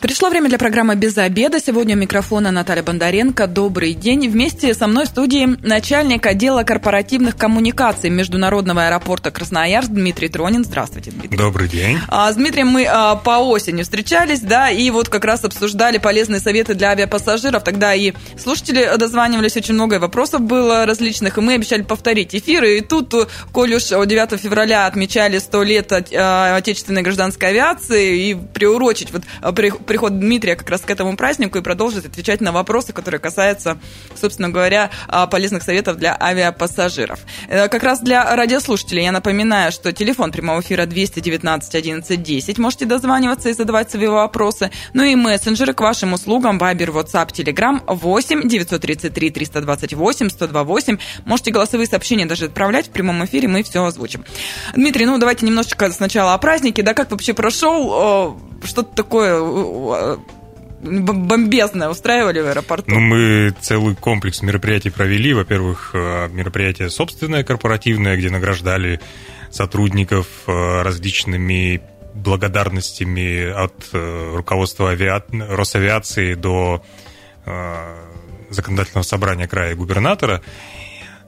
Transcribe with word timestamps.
Пришло 0.00 0.28
время 0.28 0.50
для 0.50 0.58
программы 0.58 0.94
«Без 0.94 1.16
обеда». 1.16 1.58
Сегодня 1.58 1.96
у 1.96 1.98
микрофона 1.98 2.50
Наталья 2.50 2.82
Бондаренко. 2.82 3.46
Добрый 3.46 3.94
день. 3.94 4.28
Вместе 4.28 4.74
со 4.74 4.86
мной 4.86 5.06
в 5.06 5.08
студии 5.08 5.48
начальник 5.66 6.26
отдела 6.26 6.64
корпоративных 6.64 7.34
коммуникаций 7.36 8.10
Международного 8.10 8.86
аэропорта 8.86 9.30
Красноярск 9.30 9.88
Дмитрий 9.88 10.28
Тронин. 10.28 10.64
Здравствуйте, 10.64 11.12
Дмитрий. 11.12 11.38
Добрый 11.38 11.68
день. 11.68 11.98
А, 12.08 12.30
с 12.30 12.36
Дмитрием 12.36 12.68
мы 12.68 12.84
а, 12.84 13.16
по 13.16 13.38
осени 13.38 13.82
встречались, 13.82 14.40
да, 14.40 14.70
и 14.70 14.90
вот 14.90 15.08
как 15.08 15.24
раз 15.24 15.44
обсуждали 15.44 15.96
полезные 15.96 16.40
советы 16.40 16.74
для 16.74 16.90
авиапассажиров. 16.90 17.64
Тогда 17.64 17.94
и 17.94 18.12
слушатели 18.38 18.98
дозванивались, 18.98 19.56
очень 19.56 19.74
много 19.74 19.98
вопросов 19.98 20.42
было 20.42 20.84
различных, 20.84 21.38
и 21.38 21.40
мы 21.40 21.54
обещали 21.54 21.80
повторить 21.82 22.34
эфиры. 22.34 22.78
И 22.78 22.80
тут, 22.82 23.14
коль 23.50 23.74
уж 23.74 23.84
9 23.84 24.38
февраля 24.38 24.86
отмечали 24.86 25.38
100 25.38 25.62
лет 25.62 25.92
а, 26.14 26.56
отечественной 26.56 27.00
гражданской 27.00 27.48
авиации, 27.48 28.30
и 28.30 28.34
приурочить 28.34 29.10
вот 29.10 29.22
при, 29.54 29.72
приход 29.96 30.18
Дмитрия 30.18 30.56
как 30.56 30.68
раз 30.68 30.82
к 30.82 30.90
этому 30.90 31.16
празднику 31.16 31.56
и 31.56 31.62
продолжит 31.62 32.04
отвечать 32.04 32.42
на 32.42 32.52
вопросы, 32.52 32.92
которые 32.92 33.18
касаются, 33.18 33.78
собственно 34.14 34.50
говоря, 34.50 34.90
а, 35.08 35.26
полезных 35.26 35.62
советов 35.62 35.96
для 35.96 36.14
авиапассажиров. 36.20 37.20
Э, 37.48 37.68
как 37.68 37.82
раз 37.82 38.00
для 38.00 38.36
радиослушателей 38.36 39.04
я 39.04 39.12
напоминаю, 39.12 39.72
что 39.72 39.94
телефон 39.94 40.32
прямого 40.32 40.60
эфира 40.60 40.84
219 40.84 41.74
11 41.74 42.22
10. 42.22 42.58
Можете 42.58 42.84
дозваниваться 42.84 43.48
и 43.48 43.54
задавать 43.54 43.90
свои 43.90 44.06
вопросы. 44.06 44.70
Ну 44.92 45.02
и 45.02 45.14
мессенджеры 45.14 45.72
к 45.72 45.80
вашим 45.80 46.12
услугам 46.12 46.58
Viber, 46.58 46.92
WhatsApp, 46.92 47.32
Telegram 47.32 47.80
8 47.86 48.46
933 48.46 49.30
328 49.30 50.28
128. 50.28 50.98
Можете 51.24 51.52
голосовые 51.52 51.86
сообщения 51.86 52.26
даже 52.26 52.44
отправлять 52.44 52.88
в 52.88 52.90
прямом 52.90 53.24
эфире, 53.24 53.48
мы 53.48 53.62
все 53.62 53.82
озвучим. 53.82 54.26
Дмитрий, 54.74 55.06
ну 55.06 55.16
давайте 55.16 55.46
немножечко 55.46 55.90
сначала 55.90 56.34
о 56.34 56.38
празднике. 56.38 56.82
Да, 56.82 56.92
как 56.92 57.10
вообще 57.10 57.32
прошел? 57.32 58.36
Что-то 58.62 58.94
такое 58.94 59.40
бомбезное 60.82 61.88
устраивали 61.88 62.40
в 62.40 62.46
аэропорту? 62.46 62.90
Ну, 62.90 63.00
мы 63.00 63.54
целый 63.60 63.94
комплекс 63.94 64.42
мероприятий 64.42 64.90
провели. 64.90 65.32
Во-первых, 65.32 65.90
э, 65.94 66.28
мероприятие 66.28 66.90
собственное, 66.90 67.44
корпоративное, 67.44 68.16
где 68.16 68.30
награждали 68.30 69.00
сотрудников 69.50 70.26
э, 70.46 70.82
различными 70.82 71.80
благодарностями 72.14 73.50
от 73.50 73.74
э, 73.92 74.34
руководства 74.36 74.90
авиа... 74.90 75.22
Росавиации 75.30 76.34
до 76.34 76.82
законодательного 78.50 79.04
собрания 79.04 79.46
края 79.46 79.76
губернатора. 79.76 80.42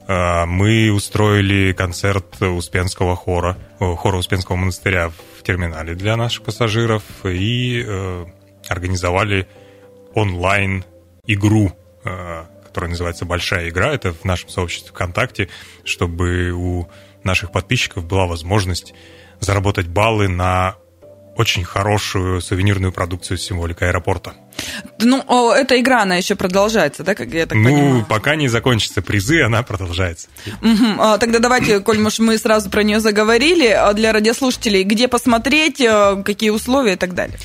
Мы 0.08 0.90
устроили 0.90 1.72
концерт 1.72 2.42
Успенского 2.42 3.14
хора, 3.14 3.56
хора 3.78 4.16
Успенского 4.16 4.56
монастыря 4.56 5.10
в 5.10 5.44
терминале 5.44 5.94
для 5.94 6.16
наших 6.16 6.42
пассажиров 6.42 7.04
и 7.22 7.86
организовали 8.68 9.46
онлайн-игру, 10.14 11.72
э, 12.04 12.44
которая 12.64 12.90
называется 12.90 13.24
«Большая 13.24 13.68
игра». 13.68 13.92
Это 13.92 14.12
в 14.12 14.24
нашем 14.24 14.48
сообществе 14.48 14.90
ВКонтакте, 14.90 15.48
чтобы 15.84 16.50
у 16.52 16.88
наших 17.24 17.52
подписчиков 17.52 18.04
была 18.04 18.26
возможность 18.26 18.94
заработать 19.40 19.86
баллы 19.86 20.28
на 20.28 20.76
очень 21.38 21.62
хорошую 21.62 22.40
сувенирную 22.40 22.92
продукцию 22.92 23.38
с 23.38 23.42
символикой 23.42 23.90
аэропорта. 23.90 24.34
Ну, 24.98 25.52
эта 25.52 25.78
игра, 25.80 26.02
она 26.02 26.16
еще 26.16 26.34
продолжается, 26.34 27.04
да, 27.04 27.14
как 27.14 27.28
я 27.28 27.46
так 27.46 27.56
ну, 27.56 27.64
понимаю? 27.64 28.06
пока 28.08 28.34
не 28.34 28.48
закончатся 28.48 29.02
призы, 29.02 29.42
она 29.42 29.62
продолжается. 29.62 30.26
Угу. 30.60 31.18
Тогда 31.20 31.38
давайте, 31.38 31.78
коль 31.78 32.00
может, 32.00 32.18
мы 32.18 32.38
сразу 32.38 32.68
про 32.70 32.82
нее 32.82 32.98
заговорили, 32.98 33.68
а 33.68 33.92
для 33.92 34.12
радиослушателей, 34.12 34.82
где 34.82 35.06
посмотреть, 35.06 35.80
э, 35.80 36.20
какие 36.24 36.50
условия 36.50 36.94
и 36.94 36.96
так 36.96 37.14
далее. 37.14 37.38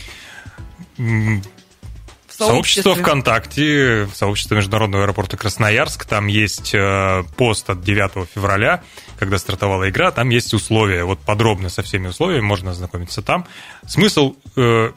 Сообщество 2.38 2.96
ВКонтакте, 2.96 4.08
сообщество 4.14 4.56
Международного 4.56 5.04
аэропорта 5.04 5.38
Красноярск, 5.38 6.06
там 6.06 6.28
есть 6.28 6.74
э, 6.74 7.24
пост 7.38 7.70
от 7.70 7.82
9 7.82 8.28
февраля, 8.34 8.82
когда 9.20 9.38
стартовала 9.38 9.90
игра, 9.90 10.12
там 10.12 10.30
есть 10.30 10.54
условия, 10.54 11.04
вот 11.04 11.20
подробно 11.20 11.70
со 11.70 11.84
всеми 11.84 12.08
условиями 12.08 12.44
можно 12.44 12.72
ознакомиться 12.72 13.22
там. 13.22 13.46
Смысл 13.86 14.36
э, 14.56 14.92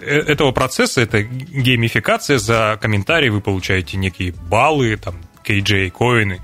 э 0.00 0.24
этого 0.34 0.52
процесса– 0.52 1.00
это 1.02 1.22
геймификация, 1.22 2.38
за 2.38 2.78
комментарии 2.80 3.30
вы 3.30 3.40
получаете 3.40 3.96
некие 3.96 4.32
баллы, 4.32 4.96
там, 4.96 5.16
KJ, 5.42 5.90
коины, 5.90 6.42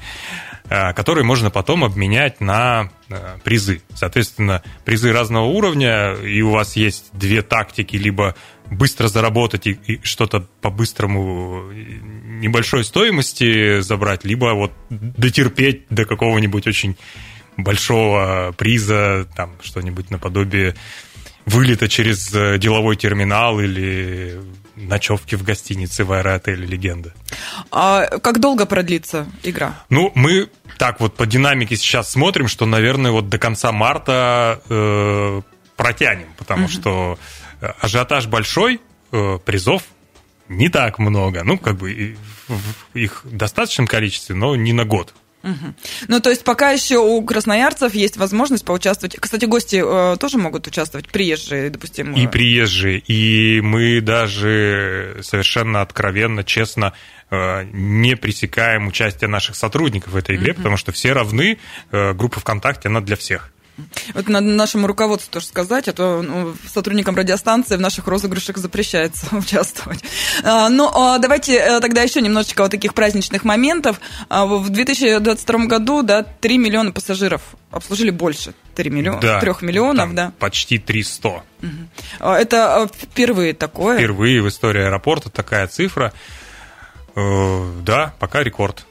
э, 0.70 0.94
которые 0.94 1.24
можно 1.24 1.50
потом 1.50 1.84
обменять 1.84 2.40
на 2.40 2.90
призы. 3.42 3.82
Соответственно, 3.94 4.62
призы 4.84 5.12
разного 5.12 5.46
уровня, 5.46 6.12
и 6.14 6.40
у 6.42 6.50
вас 6.50 6.76
есть 6.76 7.10
две 7.12 7.42
тактики, 7.42 7.96
либо 7.96 8.36
быстро 8.70 9.08
заработать 9.08 9.66
и, 9.66 9.72
и 9.86 10.00
что-то 10.02 10.46
по-быстрому 10.60 11.70
небольшой 11.72 12.84
стоимости 12.84 13.80
забрать, 13.80 14.24
либо 14.24 14.54
вот 14.54 14.72
дотерпеть 14.88 15.86
до 15.90 16.04
какого-нибудь 16.04 16.66
очень 16.66 16.96
большого 17.56 18.54
приза, 18.56 19.26
там 19.36 19.56
что-нибудь 19.62 20.10
наподобие 20.10 20.74
вылета 21.46 21.88
через 21.88 22.32
э, 22.34 22.58
деловой 22.58 22.96
терминал 22.96 23.60
или 23.60 24.40
ночевки 24.76 25.34
в 25.34 25.42
гостинице 25.42 26.04
в 26.04 26.12
аэроотеле 26.12 26.64
«Легенда». 26.66 27.12
А 27.70 28.06
как 28.18 28.40
долго 28.40 28.66
продлится 28.66 29.26
игра? 29.42 29.84
Ну, 29.90 30.12
мы 30.14 30.48
так 30.78 31.00
вот 31.00 31.16
по 31.16 31.26
динамике 31.26 31.76
сейчас 31.76 32.12
смотрим, 32.12 32.48
что, 32.48 32.66
наверное, 32.66 33.10
вот 33.10 33.28
до 33.28 33.38
конца 33.38 33.72
марта 33.72 34.60
э, 34.68 35.42
протянем, 35.76 36.28
потому 36.38 36.64
угу. 36.64 36.72
что 36.72 37.18
ажиотаж 37.60 38.26
большой, 38.26 38.80
э, 39.12 39.38
призов 39.44 39.84
не 40.48 40.68
так 40.68 40.98
много. 40.98 41.44
Ну, 41.44 41.58
как 41.58 41.76
бы 41.76 42.16
их 42.94 43.24
в 43.24 43.36
достаточном 43.36 43.86
количестве, 43.86 44.34
но 44.34 44.56
не 44.56 44.72
на 44.72 44.84
год. 44.84 45.14
Угу. 45.42 45.74
Ну, 46.08 46.20
то 46.20 46.30
есть 46.30 46.44
пока 46.44 46.70
еще 46.70 46.98
у 46.98 47.22
красноярцев 47.22 47.94
есть 47.94 48.16
возможность 48.18 48.64
поучаствовать. 48.64 49.16
Кстати, 49.18 49.46
гости 49.46 49.82
э, 49.82 50.16
тоже 50.18 50.36
могут 50.36 50.66
участвовать, 50.66 51.08
приезжие, 51.08 51.70
допустим. 51.70 52.12
И 52.12 52.26
приезжие. 52.26 52.98
И 52.98 53.60
мы 53.62 54.00
даже 54.02 55.18
совершенно 55.22 55.80
откровенно, 55.80 56.44
честно 56.44 56.92
э, 57.30 57.64
не 57.72 58.16
пресекаем 58.16 58.86
участие 58.86 59.28
наших 59.28 59.56
сотрудников 59.56 60.12
в 60.12 60.16
этой 60.16 60.36
игре, 60.36 60.52
угу. 60.52 60.58
потому 60.58 60.76
что 60.76 60.92
все 60.92 61.12
равны. 61.12 61.58
Э, 61.90 62.12
группа 62.12 62.40
ВКонтакте, 62.40 62.88
она 62.88 63.00
для 63.00 63.16
всех. 63.16 63.50
Вот 64.14 64.28
надо 64.28 64.46
нашему 64.46 64.86
руководству 64.86 65.32
тоже 65.32 65.46
сказать, 65.46 65.88
а 65.88 65.92
то 65.92 66.22
ну, 66.22 66.54
сотрудникам 66.72 67.16
радиостанции 67.16 67.76
в 67.76 67.80
наших 67.80 68.06
розыгрышах 68.06 68.56
запрещается 68.56 69.26
участвовать. 69.36 70.02
А, 70.42 70.68
ну, 70.68 70.90
а 70.92 71.18
давайте 71.18 71.56
э, 71.56 71.80
тогда 71.80 72.02
еще 72.02 72.20
немножечко 72.20 72.62
вот 72.62 72.70
таких 72.70 72.94
праздничных 72.94 73.44
моментов. 73.44 74.00
А, 74.28 74.46
в 74.46 74.68
2022 74.70 75.66
году, 75.66 76.02
да, 76.02 76.22
3 76.22 76.58
миллиона 76.58 76.92
пассажиров 76.92 77.42
обслужили 77.70 78.10
больше 78.10 78.54
3 78.74 78.90
миллиона, 78.90 79.20
да, 79.20 79.40
3 79.40 79.52
миллионов, 79.62 80.14
да. 80.14 80.32
Почти 80.38 80.78
300. 80.78 81.28
Угу. 81.28 81.40
Это 82.24 82.88
впервые 82.92 83.54
такое? 83.54 83.98
Впервые 83.98 84.42
в 84.42 84.48
истории 84.48 84.82
аэропорта 84.82 85.30
такая 85.30 85.66
цифра. 85.66 86.12
Э, 87.16 87.72
да, 87.82 88.14
пока 88.18 88.42
рекорд 88.42 88.86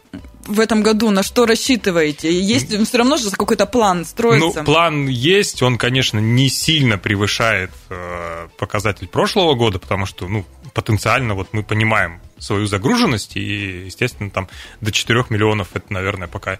в 0.50 0.59
этом 0.59 0.81
году? 0.81 1.12
На 1.12 1.24
что 1.24 1.46
рассчитываете? 1.46 2.31
Есть 2.31 2.75
все 2.88 2.97
равно 2.97 3.18
же 3.18 3.30
какой-то 3.30 3.66
план 3.66 4.06
строится? 4.06 4.59
Ну, 4.59 4.66
план 4.66 5.08
есть, 5.08 5.62
он, 5.62 5.78
конечно, 5.78 6.20
не 6.20 6.50
сильно 6.50 6.97
превышает 6.97 7.72
э, 7.90 8.48
показатель 8.58 9.08
прошлого 9.08 9.53
года, 9.53 9.80
потому 9.80 10.06
что, 10.06 10.28
ну, 10.28 10.46
потенциально 10.74 11.36
вот 11.36 11.50
мы 11.52 11.64
понимаем 11.64 12.19
свою 12.40 12.66
загруженность, 12.66 13.36
и, 13.36 13.86
естественно, 13.86 14.30
там 14.30 14.48
до 14.81 14.92
4 14.92 15.25
миллионов 15.30 15.69
это, 15.74 15.94
наверное, 15.94 16.28
пока 16.28 16.60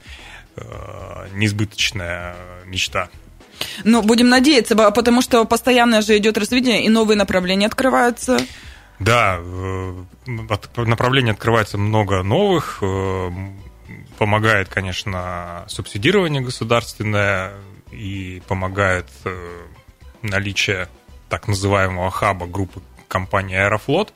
э, 0.56 1.28
неизбыточная 1.34 2.36
мечта. 2.66 3.10
Ну, 3.84 4.02
будем 4.02 4.30
надеяться, 4.30 4.76
потому 4.76 5.22
что 5.22 5.44
постоянно 5.46 6.02
же 6.02 6.18
идет 6.18 6.38
развитие, 6.38 6.86
и 6.86 6.90
новые 6.90 7.18
направления 7.18 7.66
открываются. 7.66 8.40
Да, 9.00 9.38
э, 9.40 10.04
направлений 10.76 11.32
открывается 11.32 11.78
много 11.78 12.22
новых. 12.22 12.80
Э, 12.82 13.30
помогает, 14.18 14.68
конечно, 14.68 15.64
субсидирование 15.68 16.42
государственное 16.42 17.54
и 17.92 18.42
помогает 18.48 19.08
э, 19.24 19.62
наличие 20.22 20.90
так 21.30 21.48
называемого 21.48 22.12
хаба 22.12 22.46
группы 22.46 22.82
компании 23.08 23.56
Аэрофлот, 23.56 24.14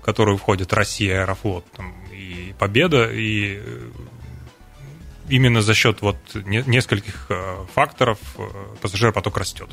которую 0.00 0.36
входит 0.36 0.72
Россия 0.72 1.20
Аэрофлот 1.20 1.64
там, 1.72 1.94
и 2.12 2.54
Победа, 2.58 3.08
и 3.10 3.62
именно 5.28 5.62
за 5.62 5.74
счет 5.74 6.02
вот 6.02 6.16
нескольких 6.34 7.30
факторов 7.72 8.18
пассажиропоток 8.82 9.36
растет. 9.38 9.70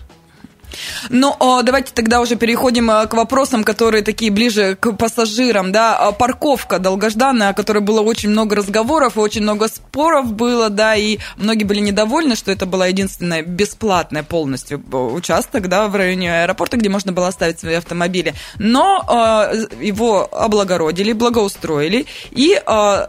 Ну, 1.10 1.36
давайте 1.64 1.92
тогда 1.94 2.22
уже 2.22 2.36
переходим 2.36 2.90
э, 2.92 3.08
к 3.08 3.14
вопросам, 3.14 3.64
которые 3.64 4.04
такие 4.04 4.32
ближе 4.32 4.76
к 4.80 4.94
пассажирам, 4.94 5.72
да, 5.72 5.98
а, 5.98 6.12
парковка 6.12 6.80
долгожданная, 6.80 7.50
о 7.50 7.54
которой 7.54 7.80
было 7.80 8.02
очень 8.02 8.30
много 8.30 8.56
разговоров 8.56 9.18
очень 9.22 9.42
много 9.42 9.68
споров 9.68 10.34
было, 10.34 10.70
да, 10.70 10.96
и 10.96 11.20
многие 11.38 11.64
были 11.64 11.80
недовольны, 11.80 12.36
что 12.36 12.52
это 12.52 12.66
была 12.66 12.88
единственная 12.88 13.44
бесплатная 13.44 14.24
полностью 14.24 14.82
э, 14.92 14.96
участок, 14.96 15.68
да, 15.68 15.88
в 15.88 15.96
районе 15.96 16.44
аэропорта, 16.44 16.78
где 16.78 16.90
можно 16.90 17.12
было 17.12 17.28
оставить 17.28 17.60
свои 17.60 17.76
автомобили, 17.76 18.34
но 18.58 19.06
э, 19.08 19.84
его 19.84 20.28
облагородили, 20.34 21.14
благоустроили, 21.14 22.06
и 22.32 22.62
э, 22.66 23.08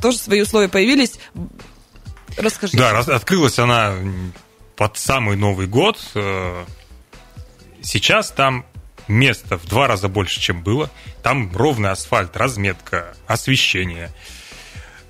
тоже 0.00 0.18
свои 0.18 0.42
условия 0.42 0.68
появились. 0.68 1.14
Расскажите. 2.36 2.78
Да, 2.78 2.98
открылась 2.98 3.58
она 3.58 3.94
под 4.76 4.98
самый 4.98 5.36
Новый 5.36 5.66
год, 5.66 5.98
э, 6.14 6.64
Сейчас 7.82 8.30
там 8.30 8.64
места 9.08 9.56
в 9.56 9.66
два 9.66 9.86
раза 9.86 10.08
больше, 10.08 10.40
чем 10.40 10.62
было. 10.62 10.90
Там 11.22 11.54
ровный 11.56 11.90
асфальт, 11.90 12.36
разметка, 12.36 13.14
освещение. 13.26 14.10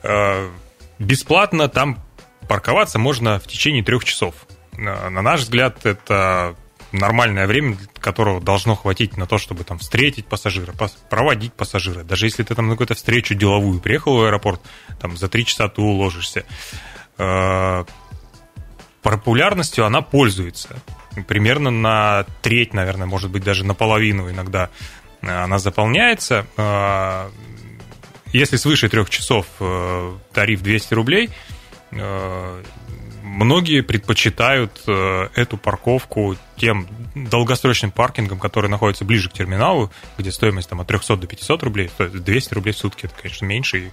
Э, 0.03 0.51
бесплатно 0.99 1.69
там 1.69 2.03
парковаться 2.49 2.99
можно 2.99 3.39
в 3.39 3.47
течение 3.47 3.83
трех 3.83 4.05
часов. 4.05 4.35
На 4.77 5.23
наш 5.23 5.41
взгляд, 5.41 5.87
это 5.87 6.55
нормальное 6.93 7.47
время, 7.47 7.79
которого 7.99 8.41
должно 8.41 8.75
хватить 8.75 9.17
на 9.17 9.27
то, 9.27 9.39
чтобы 9.39 9.65
там 9.65 9.79
встретить 9.79 10.27
пассажира, 10.27 10.73
проводить 11.09 11.55
пассажира. 11.55 12.05
Даже 12.05 12.27
если 12.27 12.43
ты 12.43 12.55
там 12.55 12.67
на 12.67 12.75
какую-то 12.75 12.95
встречу 12.95 13.35
деловую 13.35 13.81
приехал 13.81 14.17
в 14.17 14.25
аэропорт, 14.25 14.61
там 15.01 15.17
за 15.17 15.29
три 15.29 15.45
часа 15.45 15.69
ты 15.69 15.81
уложишься. 15.81 16.45
Э, 17.19 17.85
популярностью 19.03 19.87
она 19.87 20.03
пользуется 20.03 20.81
примерно 21.25 21.71
на 21.71 22.25
треть, 22.43 22.75
наверное, 22.75 23.07
может 23.07 23.31
быть, 23.31 23.45
даже 23.45 23.65
наполовину 23.65 24.31
иногда 24.31 24.71
э, 25.23 25.29
она 25.29 25.59
заполняется. 25.59 26.47
Э, 26.57 27.31
если 28.33 28.57
свыше 28.57 28.89
трех 28.89 29.09
часов 29.11 29.47
э, 29.61 30.15
тариф 30.33 30.63
200 30.63 30.95
рублей, 30.95 31.31
многие 33.23 33.81
предпочитают 33.81 34.83
эту 34.87 35.57
парковку 35.57 36.37
тем 36.57 36.89
долгосрочным 37.15 37.93
паркингом, 37.93 38.41
который 38.41 38.69
находится 38.69 39.05
ближе 39.05 39.31
к 39.31 39.33
терминалу, 39.33 39.91
где 40.19 40.33
стоимость 40.33 40.69
там 40.69 40.81
от 40.81 40.89
300 40.89 41.17
до 41.17 41.27
500 41.29 41.63
рублей, 41.63 41.91
то 41.97 42.05
есть 42.05 42.23
200 42.23 42.55
рублей 42.55 42.73
в 42.73 42.77
сутки, 42.77 43.07
это, 43.07 43.15
конечно, 43.15 43.47
меньше 43.47 43.79
и 43.79 43.91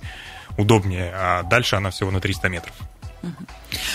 удобнее, 0.58 1.14
а 1.16 1.44
дальше 1.44 1.76
она 1.76 1.92
всего 1.92 2.10
на 2.12 2.20
300 2.20 2.50
метров. 2.50 2.74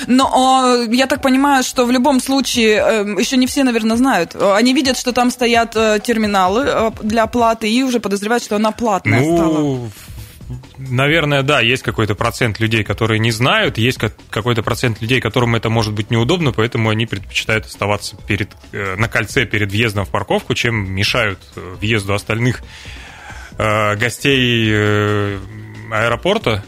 Но 0.06 0.84
я 0.90 1.06
так 1.06 1.22
понимаю, 1.22 1.62
что 1.62 1.84
в 1.84 1.90
любом 1.90 2.20
случае, 2.20 2.76
эм, 2.76 3.18
еще 3.18 3.36
не 3.36 3.46
все, 3.46 3.64
наверное, 3.64 3.96
знают. 3.96 4.34
Они 4.34 4.74
видят, 4.74 4.98
что 4.98 5.12
там 5.12 5.30
стоят 5.30 5.76
э, 5.76 6.00
терминалы 6.02 6.64
э, 6.66 6.90
для 7.02 7.24
оплаты 7.24 7.70
и 7.70 7.82
уже 7.82 8.00
подозревают, 8.00 8.42
что 8.42 8.56
она 8.56 8.72
платная 8.72 9.20
ну, 9.20 9.36
стала. 9.36 9.90
Наверное, 10.78 11.42
да, 11.42 11.60
есть 11.60 11.82
какой-то 11.82 12.14
процент 12.14 12.58
людей, 12.60 12.82
которые 12.84 13.18
не 13.18 13.30
знают, 13.30 13.76
есть 13.76 13.98
какой-то 14.30 14.62
процент 14.62 15.00
людей, 15.02 15.20
которым 15.20 15.54
это 15.54 15.68
может 15.68 15.92
быть 15.92 16.10
неудобно, 16.10 16.52
поэтому 16.52 16.88
они 16.88 17.06
предпочитают 17.06 17.66
оставаться 17.66 18.16
перед, 18.26 18.50
э, 18.72 18.96
на 18.96 19.08
кольце 19.08 19.44
перед 19.44 19.70
въездом 19.70 20.06
в 20.06 20.10
парковку, 20.10 20.54
чем 20.54 20.90
мешают 20.90 21.38
въезду 21.54 22.14
остальных 22.14 22.62
гостей 23.58 24.72
аэропорта 25.90 26.62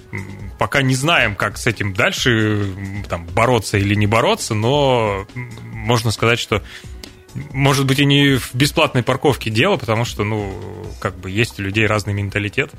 пока 0.61 0.83
не 0.83 0.95
знаем, 0.95 1.37
как 1.37 1.57
с 1.57 1.67
этим 1.67 1.95
дальше 1.95 2.67
там, 3.09 3.25
бороться 3.25 3.79
или 3.79 3.95
не 3.95 4.07
бороться, 4.07 4.53
но 4.53 5.27
можно 5.73 6.11
сказать, 6.11 6.39
что 6.39 6.63
может 7.35 7.87
быть 7.87 7.99
и 7.99 8.05
не 8.05 8.37
в 8.37 8.55
бесплатной 8.55 9.03
парковке 9.03 9.49
дело, 9.49 9.79
потому 9.79 10.05
что, 10.05 10.23
ну, 10.23 10.53
как 11.01 11.17
бы 11.17 11.31
есть 11.31 11.59
у 11.59 11.63
людей 11.63 11.87
разный 11.87 12.13
менталитет. 12.13 12.73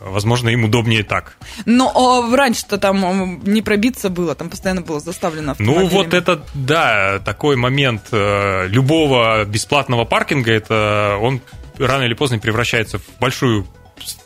Возможно, 0.00 0.48
им 0.48 0.64
удобнее 0.64 1.04
так. 1.04 1.36
Но 1.64 1.92
а 1.94 2.36
раньше-то 2.36 2.76
там 2.76 3.40
не 3.44 3.62
пробиться 3.62 4.10
было, 4.10 4.34
там 4.34 4.50
постоянно 4.50 4.80
было 4.80 4.98
заставлено 4.98 5.54
Ну, 5.60 5.86
вот 5.86 6.12
это, 6.12 6.44
да, 6.54 7.20
такой 7.20 7.54
момент 7.54 8.08
э, 8.10 8.66
любого 8.66 9.44
бесплатного 9.44 10.04
паркинга, 10.06 10.50
это 10.50 11.18
он 11.22 11.40
рано 11.78 12.02
или 12.02 12.14
поздно 12.14 12.40
превращается 12.40 12.98
в 12.98 13.04
большую 13.20 13.64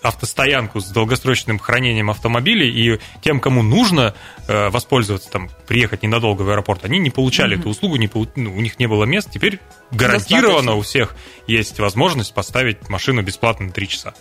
автостоянку 0.03 0.81
с 0.81 0.87
долгосрочным 0.91 1.59
хранением 1.59 2.11
автомобилей, 2.11 2.71
и 2.71 3.01
тем, 3.23 3.41
кому 3.41 3.63
нужно 3.63 4.15
э, 4.49 4.69
воспользоваться, 4.71 5.31
там, 5.31 5.51
приехать 5.67 6.03
ненадолго 6.03 6.43
в 6.43 6.51
аэропорт, 6.51 6.85
они 6.85 6.99
не 6.99 7.11
получали 7.11 7.57
mm-hmm. 7.57 7.61
эту 7.61 7.69
услугу, 7.69 7.97
не, 7.97 8.11
ну, 8.37 8.55
у 8.55 8.61
них 8.61 8.79
не 8.79 8.87
было 8.87 9.05
мест. 9.05 9.31
Теперь 9.31 9.61
гарантированно 9.93 10.75
у 10.75 10.83
всех 10.83 11.15
есть 11.47 11.79
возможность 11.81 12.33
поставить 12.33 12.89
машину 12.89 13.23
бесплатно 13.23 13.67
на 13.67 13.73
3 13.73 13.89
часа. 13.89 14.15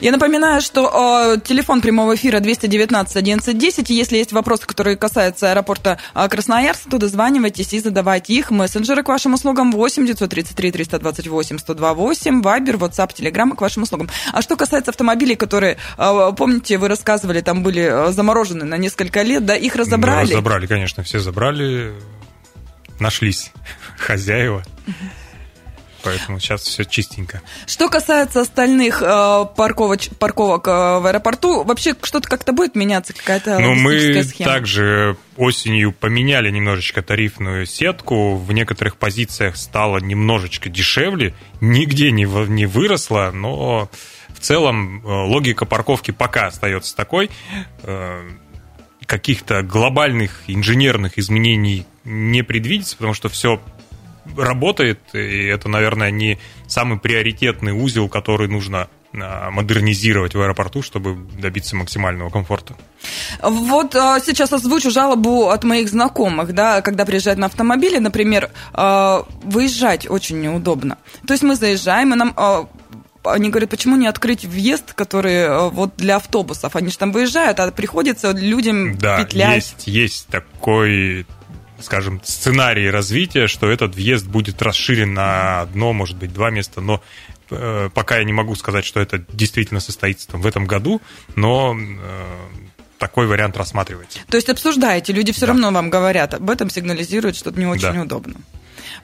Я 0.00 0.12
напоминаю, 0.12 0.60
что 0.60 1.34
э, 1.34 1.40
телефон 1.40 1.80
прямого 1.80 2.14
эфира 2.14 2.40
219 2.40 3.16
1110. 3.16 3.90
Если 3.90 4.18
есть 4.18 4.32
вопросы, 4.32 4.66
которые 4.66 4.96
касаются 4.96 5.50
аэропорта 5.50 5.98
э, 6.14 6.28
Красноярск, 6.28 6.90
то 6.90 6.98
дозванивайтесь 6.98 7.72
и 7.72 7.80
задавайте 7.80 8.34
их. 8.34 8.50
Мессенджеры 8.50 9.02
к 9.02 9.08
вашим 9.08 9.34
услугам 9.34 9.72
8 9.72 10.06
933 10.06 10.72
328 10.72 11.58
128, 11.58 12.42
Вайбер, 12.42 12.76
WhatsApp, 12.76 13.14
Telegram 13.14 13.54
к 13.56 13.60
вашим 13.60 13.84
услугам. 13.84 14.10
А 14.32 14.42
что 14.42 14.56
касается 14.56 14.90
автомобилей, 14.90 15.36
которые, 15.36 15.78
э, 15.96 16.32
помните, 16.36 16.76
вы 16.76 16.88
рассказывали, 16.88 17.40
там 17.40 17.62
были 17.62 18.08
э, 18.08 18.12
заморожены 18.12 18.64
на 18.64 18.76
несколько 18.76 19.22
лет, 19.22 19.46
да, 19.46 19.56
их 19.56 19.74
разобрали? 19.74 20.26
Да, 20.26 20.32
разобрали, 20.32 20.66
конечно, 20.66 21.02
все 21.02 21.18
забрали 21.18 21.94
нашлись 23.00 23.52
хозяева. 23.98 24.64
Поэтому 26.02 26.38
сейчас 26.38 26.62
все 26.62 26.84
чистенько. 26.84 27.42
Что 27.66 27.88
касается 27.88 28.40
остальных 28.40 29.02
э, 29.02 29.44
парковоч, 29.56 30.10
парковок 30.18 30.68
э, 30.68 30.70
в 30.70 31.06
аэропорту, 31.06 31.64
вообще 31.64 31.94
что-то 32.02 32.28
как-то 32.28 32.52
будет 32.52 32.76
меняться, 32.76 33.12
какая-то 33.12 33.58
Ну, 33.58 33.74
мы 33.74 34.22
схема? 34.22 34.50
также 34.50 35.16
осенью 35.36 35.92
поменяли 35.92 36.50
немножечко 36.50 37.02
тарифную 37.02 37.66
сетку. 37.66 38.36
В 38.36 38.52
некоторых 38.52 38.96
позициях 38.96 39.56
стало 39.56 39.98
немножечко 39.98 40.68
дешевле. 40.68 41.34
Нигде 41.60 42.12
не, 42.12 42.24
не 42.48 42.66
выросло, 42.66 43.30
но 43.34 43.90
в 44.28 44.38
целом 44.40 45.04
э, 45.04 45.08
логика 45.08 45.64
парковки 45.64 46.12
пока 46.12 46.46
остается 46.46 46.94
такой. 46.94 47.28
Э, 47.82 48.30
каких-то 49.04 49.62
глобальных 49.62 50.42
инженерных 50.46 51.18
изменений 51.18 51.86
не 52.04 52.42
предвидится, 52.42 52.96
потому 52.96 53.14
что 53.14 53.28
все 53.28 53.60
работает, 54.36 55.00
и 55.12 55.46
это, 55.46 55.68
наверное, 55.68 56.10
не 56.10 56.38
самый 56.66 56.98
приоритетный 56.98 57.72
узел, 57.72 58.08
который 58.08 58.48
нужно 58.48 58.88
а, 59.14 59.50
модернизировать 59.50 60.34
в 60.34 60.40
аэропорту, 60.40 60.82
чтобы 60.82 61.16
добиться 61.40 61.74
максимального 61.74 62.28
комфорта. 62.28 62.74
Вот 63.40 63.96
а, 63.96 64.20
сейчас 64.20 64.52
озвучу 64.52 64.90
жалобу 64.90 65.48
от 65.48 65.64
моих 65.64 65.88
знакомых, 65.88 66.52
да, 66.52 66.82
когда 66.82 67.06
приезжают 67.06 67.38
на 67.38 67.46
автомобиле, 67.46 68.00
например, 68.00 68.50
а, 68.74 69.24
выезжать 69.42 70.08
очень 70.10 70.40
неудобно. 70.40 70.98
То 71.26 71.32
есть 71.32 71.42
мы 71.42 71.56
заезжаем, 71.56 72.12
и 72.12 72.16
нам 72.16 72.68
они 73.24 73.50
говорят, 73.50 73.70
почему 73.70 73.96
не 73.96 74.06
открыть 74.06 74.44
въезд, 74.44 74.92
который 74.92 75.70
вот 75.70 75.96
для 75.96 76.16
автобусов? 76.16 76.76
Они 76.76 76.88
же 76.88 76.98
там 76.98 77.12
выезжают, 77.12 77.60
а 77.60 77.70
приходится 77.72 78.30
людям 78.32 78.96
да, 78.96 79.24
петлять. 79.24 79.56
Есть, 79.56 79.86
есть 79.86 80.26
такой 80.28 81.26
скажем, 81.80 82.20
сценарий 82.24 82.90
развития, 82.90 83.46
что 83.46 83.70
этот 83.70 83.94
въезд 83.94 84.26
будет 84.26 84.60
расширен 84.62 85.14
на 85.14 85.62
одно, 85.62 85.92
может 85.92 86.16
быть, 86.16 86.32
два 86.32 86.50
места, 86.50 86.80
но 86.80 87.02
э, 87.50 87.90
пока 87.94 88.18
я 88.18 88.24
не 88.24 88.32
могу 88.32 88.54
сказать, 88.54 88.84
что 88.84 89.00
это 89.00 89.24
действительно 89.32 89.80
состоится 89.80 90.28
там, 90.28 90.40
в 90.40 90.46
этом 90.46 90.66
году, 90.66 91.00
но 91.36 91.76
э, 91.78 92.24
такой 92.98 93.26
вариант 93.26 93.56
рассматривается. 93.56 94.18
То 94.28 94.36
есть 94.36 94.48
обсуждаете, 94.48 95.12
люди 95.12 95.32
все 95.32 95.42
да. 95.42 95.52
равно 95.52 95.70
вам 95.70 95.90
говорят 95.90 96.34
об 96.34 96.50
этом, 96.50 96.70
сигнализируют, 96.70 97.36
что 97.36 97.50
это 97.50 97.58
не 97.58 97.66
очень 97.66 97.92
да. 97.92 98.02
удобно. 98.02 98.34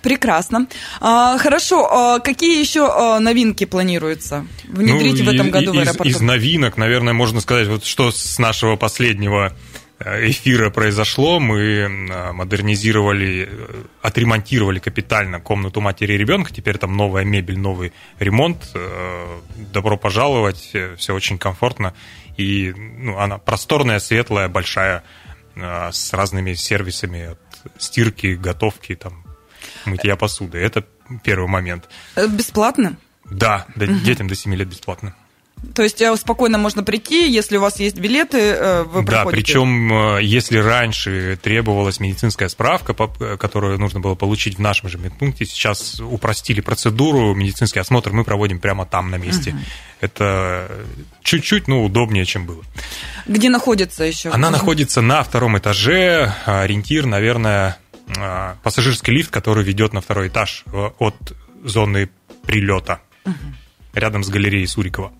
Прекрасно. 0.02 0.66
А, 1.00 1.38
хорошо, 1.38 1.88
а 1.90 2.20
какие 2.20 2.60
еще 2.60 2.90
а, 2.92 3.20
новинки 3.20 3.64
планируются 3.64 4.46
внедрить 4.64 5.20
ну, 5.20 5.30
в 5.30 5.34
этом 5.34 5.50
году 5.50 5.72
из, 5.72 5.76
в 5.76 5.80
аэропорту? 5.80 6.10
Из 6.10 6.20
новинок, 6.20 6.76
наверное, 6.76 7.14
можно 7.14 7.40
сказать, 7.40 7.68
вот 7.68 7.84
что 7.84 8.10
с 8.10 8.38
нашего 8.38 8.76
последнего 8.76 9.54
эфира 10.04 10.70
произошло. 10.70 11.40
Мы 11.40 11.58
э, 11.58 12.32
модернизировали, 12.32 13.48
э, 13.50 13.84
отремонтировали 14.02 14.78
капитально 14.78 15.40
комнату 15.40 15.80
матери 15.80 16.12
и 16.14 16.16
ребенка. 16.16 16.52
Теперь 16.52 16.78
там 16.78 16.96
новая 16.96 17.24
мебель, 17.24 17.58
новый 17.58 17.92
ремонт. 18.18 18.74
Добро 19.56 19.96
пожаловать, 19.96 20.72
все 20.96 21.14
очень 21.14 21.38
комфортно. 21.38 21.94
И 22.36 22.72
ну, 22.72 23.18
она 23.18 23.38
просторная, 23.38 23.98
светлая, 23.98 24.48
большая, 24.48 25.04
с 25.56 26.12
разными 26.12 26.54
сервисами 26.54 27.32
от 27.32 27.38
стирки, 27.78 28.34
готовки, 28.34 28.96
там, 28.96 29.24
мытья 29.84 30.16
посуды. 30.16 30.58
Это 30.58 30.84
первый 31.22 31.48
момент. 31.48 31.88
Бесплатно? 32.16 32.96
Да, 33.30 33.66
угу. 33.74 33.86
детям 33.86 34.28
до 34.28 34.34
7 34.34 34.54
лет 34.54 34.68
бесплатно. 34.68 35.14
То 35.74 35.82
есть 35.82 36.00
э, 36.00 36.16
спокойно 36.16 36.58
можно 36.58 36.82
прийти, 36.82 37.30
если 37.30 37.56
у 37.56 37.60
вас 37.60 37.80
есть 37.80 37.98
билеты, 37.98 38.38
э, 38.38 38.82
вы 38.82 39.04
Да, 39.04 39.24
причем 39.24 40.18
если 40.18 40.58
раньше 40.58 41.38
требовалась 41.42 42.00
медицинская 42.00 42.48
справка, 42.48 42.94
которую 43.36 43.78
нужно 43.78 44.00
было 44.00 44.14
получить 44.14 44.56
в 44.56 44.60
нашем 44.60 44.88
же 44.88 44.98
медпункте, 44.98 45.46
сейчас 45.46 46.00
упростили 46.00 46.60
процедуру, 46.60 47.34
медицинский 47.34 47.80
осмотр 47.80 48.12
мы 48.12 48.24
проводим 48.24 48.58
прямо 48.58 48.86
там 48.86 49.10
на 49.10 49.16
месте. 49.16 49.50
Угу. 49.50 49.58
Это 50.00 50.70
чуть-чуть, 51.22 51.68
ну, 51.68 51.84
удобнее, 51.84 52.24
чем 52.24 52.46
было. 52.46 52.62
Где 53.26 53.48
находится 53.48 54.04
еще? 54.04 54.30
Она 54.30 54.50
находится 54.50 55.00
на 55.00 55.22
втором 55.22 55.56
этаже, 55.56 56.34
ориентир, 56.44 57.06
наверное, 57.06 57.78
пассажирский 58.62 59.14
лифт, 59.14 59.30
который 59.30 59.64
ведет 59.64 59.92
на 59.92 60.00
второй 60.00 60.28
этаж 60.28 60.64
от 60.98 61.14
зоны 61.64 62.10
прилета, 62.46 63.00
угу. 63.24 63.34
рядом 63.94 64.22
с 64.24 64.28
галереей 64.28 64.66
Сурикова. 64.66 65.12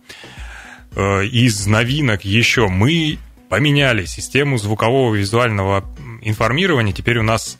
Э, 0.96 1.24
из 1.24 1.66
новинок 1.66 2.24
еще 2.24 2.68
мы 2.68 3.18
поменяли 3.48 4.04
систему 4.04 4.58
звукового 4.58 5.14
визуального 5.14 5.84
информирования. 6.22 6.92
Теперь 6.92 7.18
у 7.18 7.22
нас 7.22 7.58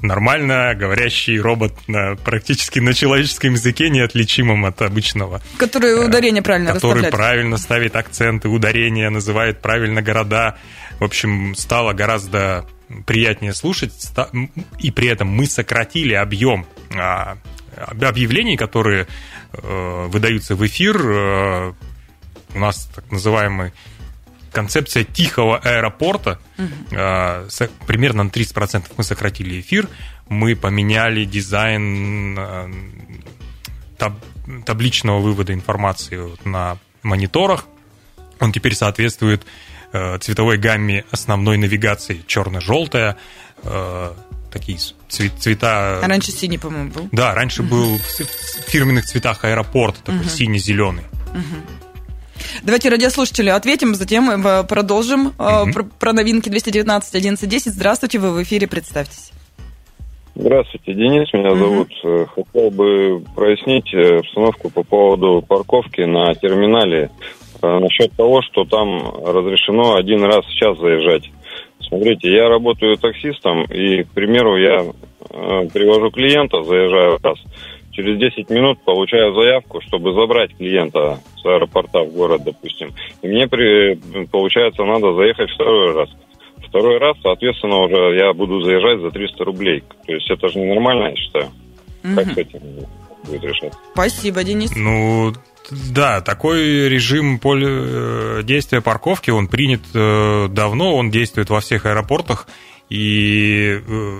нормально 0.00 0.74
говорящий 0.76 1.38
робот 1.40 1.72
на, 1.88 2.14
практически 2.16 2.78
на 2.78 2.94
человеческом 2.94 3.54
языке, 3.54 3.90
неотличимом 3.90 4.64
от 4.64 4.80
обычного. 4.82 5.42
Который 5.58 5.90
э, 5.90 6.06
ударение 6.06 6.42
правильно 6.42 6.72
Который 6.72 7.10
правильно 7.10 7.56
ставит 7.56 7.96
акценты, 7.96 8.48
ударения, 8.48 9.10
называет 9.10 9.60
правильно 9.60 10.00
города. 10.00 10.56
В 11.00 11.04
общем, 11.04 11.54
стало 11.56 11.92
гораздо 11.92 12.66
приятнее 13.06 13.52
слушать, 13.52 13.92
и 14.78 14.90
при 14.90 15.08
этом 15.08 15.28
мы 15.28 15.46
сократили 15.46 16.14
объем 16.14 16.66
а, 16.96 17.36
объявлений, 17.76 18.56
которые 18.56 19.06
э, 19.52 20.06
выдаются 20.08 20.56
в 20.56 20.66
эфир 20.66 21.74
у 22.54 22.58
нас 22.58 22.88
так 22.94 23.10
называемый 23.10 23.72
концепция 24.52 25.04
тихого 25.04 25.58
аэропорта. 25.58 26.38
Угу. 26.58 26.96
Примерно 27.86 28.24
на 28.24 28.28
30% 28.28 28.84
мы 28.96 29.04
сократили 29.04 29.60
эфир. 29.60 29.88
Мы 30.28 30.56
поменяли 30.56 31.24
дизайн 31.24 32.36
а, 32.38 32.70
таб 33.96 34.14
табличного 34.64 35.20
вывода 35.20 35.52
информации 35.52 36.36
на 36.44 36.78
мониторах. 37.02 37.66
Он 38.40 38.52
теперь 38.52 38.74
соответствует 38.74 39.44
а, 39.92 40.18
цветовой 40.18 40.58
гамме 40.58 41.04
основной 41.10 41.56
навигации 41.56 42.22
черно-желтая, 42.26 43.16
такие 44.52 44.78
цвета... 45.08 46.00
А 46.02 46.08
раньше 46.08 46.30
синий, 46.30 46.58
по-моему, 46.58 46.90
был? 46.90 47.08
Да, 47.12 47.34
раньше 47.34 47.62
был 47.62 47.98
в 47.98 48.70
фирменных 48.70 49.06
цветах 49.06 49.44
аэропорта, 49.44 50.00
такой 50.00 50.20
угу. 50.20 50.28
синий-зеленый. 50.28 51.04
Угу. 51.32 51.78
Давайте 52.62 52.88
радиослушателю 52.88 53.54
ответим, 53.54 53.94
затем 53.94 54.30
э, 54.30 54.64
продолжим 54.64 55.28
mm 55.38 55.72
про, 55.72 55.84
про 55.84 56.12
новинки 56.12 56.48
219 56.48 57.08
1110. 57.08 57.72
Здравствуйте, 57.72 58.18
вы 58.18 58.32
в 58.32 58.42
эфире, 58.42 58.66
представьтесь. 58.66 59.32
Здравствуйте, 60.34 60.94
Денис, 60.94 61.32
меня 61.32 61.50
mm 61.50 61.58
зовут. 61.58 61.88
Э, 62.04 62.26
хотел 62.34 62.70
бы 62.70 63.24
прояснить 63.34 63.92
обстановку 63.94 64.70
по 64.70 64.82
поводу 64.82 65.44
парковки 65.46 66.02
на 66.02 66.34
терминале. 66.34 67.10
Насчет 67.60 68.12
того, 68.12 68.40
что 68.42 68.64
там 68.64 69.00
разрешено 69.24 69.96
один 69.96 70.22
раз 70.22 70.44
в 70.44 70.54
час 70.54 70.78
заезжать. 70.78 71.28
Смотрите, 71.80 72.32
я 72.32 72.48
работаю 72.48 72.96
таксистом, 72.98 73.64
и, 73.64 74.04
к 74.04 74.10
примеру, 74.10 74.56
я 74.56 74.86
привожу 75.72 76.12
клиента, 76.12 76.62
заезжаю 76.62 77.18
раз. 77.20 77.38
Через 77.98 78.16
10 78.16 78.48
минут 78.50 78.78
получаю 78.84 79.34
заявку, 79.34 79.80
чтобы 79.80 80.14
забрать 80.14 80.56
клиента 80.56 81.18
с 81.36 81.44
аэропорта 81.44 81.98
в 82.04 82.12
город, 82.12 82.44
допустим. 82.44 82.92
И 83.22 83.26
мне, 83.26 83.48
при, 83.48 83.96
получается, 84.26 84.84
надо 84.84 85.14
заехать 85.14 85.50
второй 85.50 85.94
раз. 85.94 86.08
Второй 86.68 86.98
раз, 86.98 87.16
соответственно, 87.20 87.78
уже 87.78 88.16
я 88.16 88.32
буду 88.32 88.60
заезжать 88.60 89.00
за 89.00 89.10
300 89.10 89.44
рублей. 89.44 89.82
То 90.06 90.12
есть 90.12 90.30
это 90.30 90.46
же 90.46 90.60
ненормально, 90.60 91.08
я 91.08 91.16
считаю. 91.16 91.46
Угу. 92.04 92.14
Как 92.14 92.26
с 92.26 92.36
этим 92.36 92.60
будет 93.26 93.42
решаться? 93.42 93.80
Спасибо, 93.94 94.44
Денис. 94.44 94.70
Ну, 94.76 95.32
да, 95.92 96.20
такой 96.20 96.88
режим 96.88 97.40
поле... 97.40 98.44
действия 98.44 98.80
парковки, 98.80 99.32
он 99.32 99.48
принят 99.48 99.82
э, 99.92 100.46
давно, 100.50 100.94
он 100.94 101.10
действует 101.10 101.50
во 101.50 101.58
всех 101.58 101.84
аэропортах. 101.84 102.46
И 102.90 103.80
э, 103.84 104.18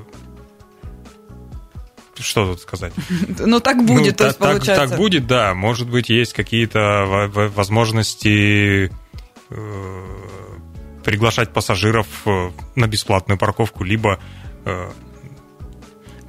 что 2.23 2.47
тут 2.47 2.61
сказать? 2.61 2.93
Ну, 3.39 3.61
так 3.61 3.85
будет, 3.85 4.17
то 4.17 4.27
есть, 4.27 4.39
получается. 4.39 4.89
Так 4.89 4.97
будет, 4.97 5.27
да. 5.27 5.55
Может 5.55 5.89
быть, 5.89 6.09
есть 6.09 6.33
какие-то 6.33 7.29
возможности 7.55 8.91
э, 9.51 10.05
приглашать 11.05 11.53
пассажиров 11.53 12.07
э, 12.27 12.51
на 12.75 12.87
бесплатную 12.87 13.39
парковку, 13.39 13.85
либо 13.85 14.19
э, 14.65 14.91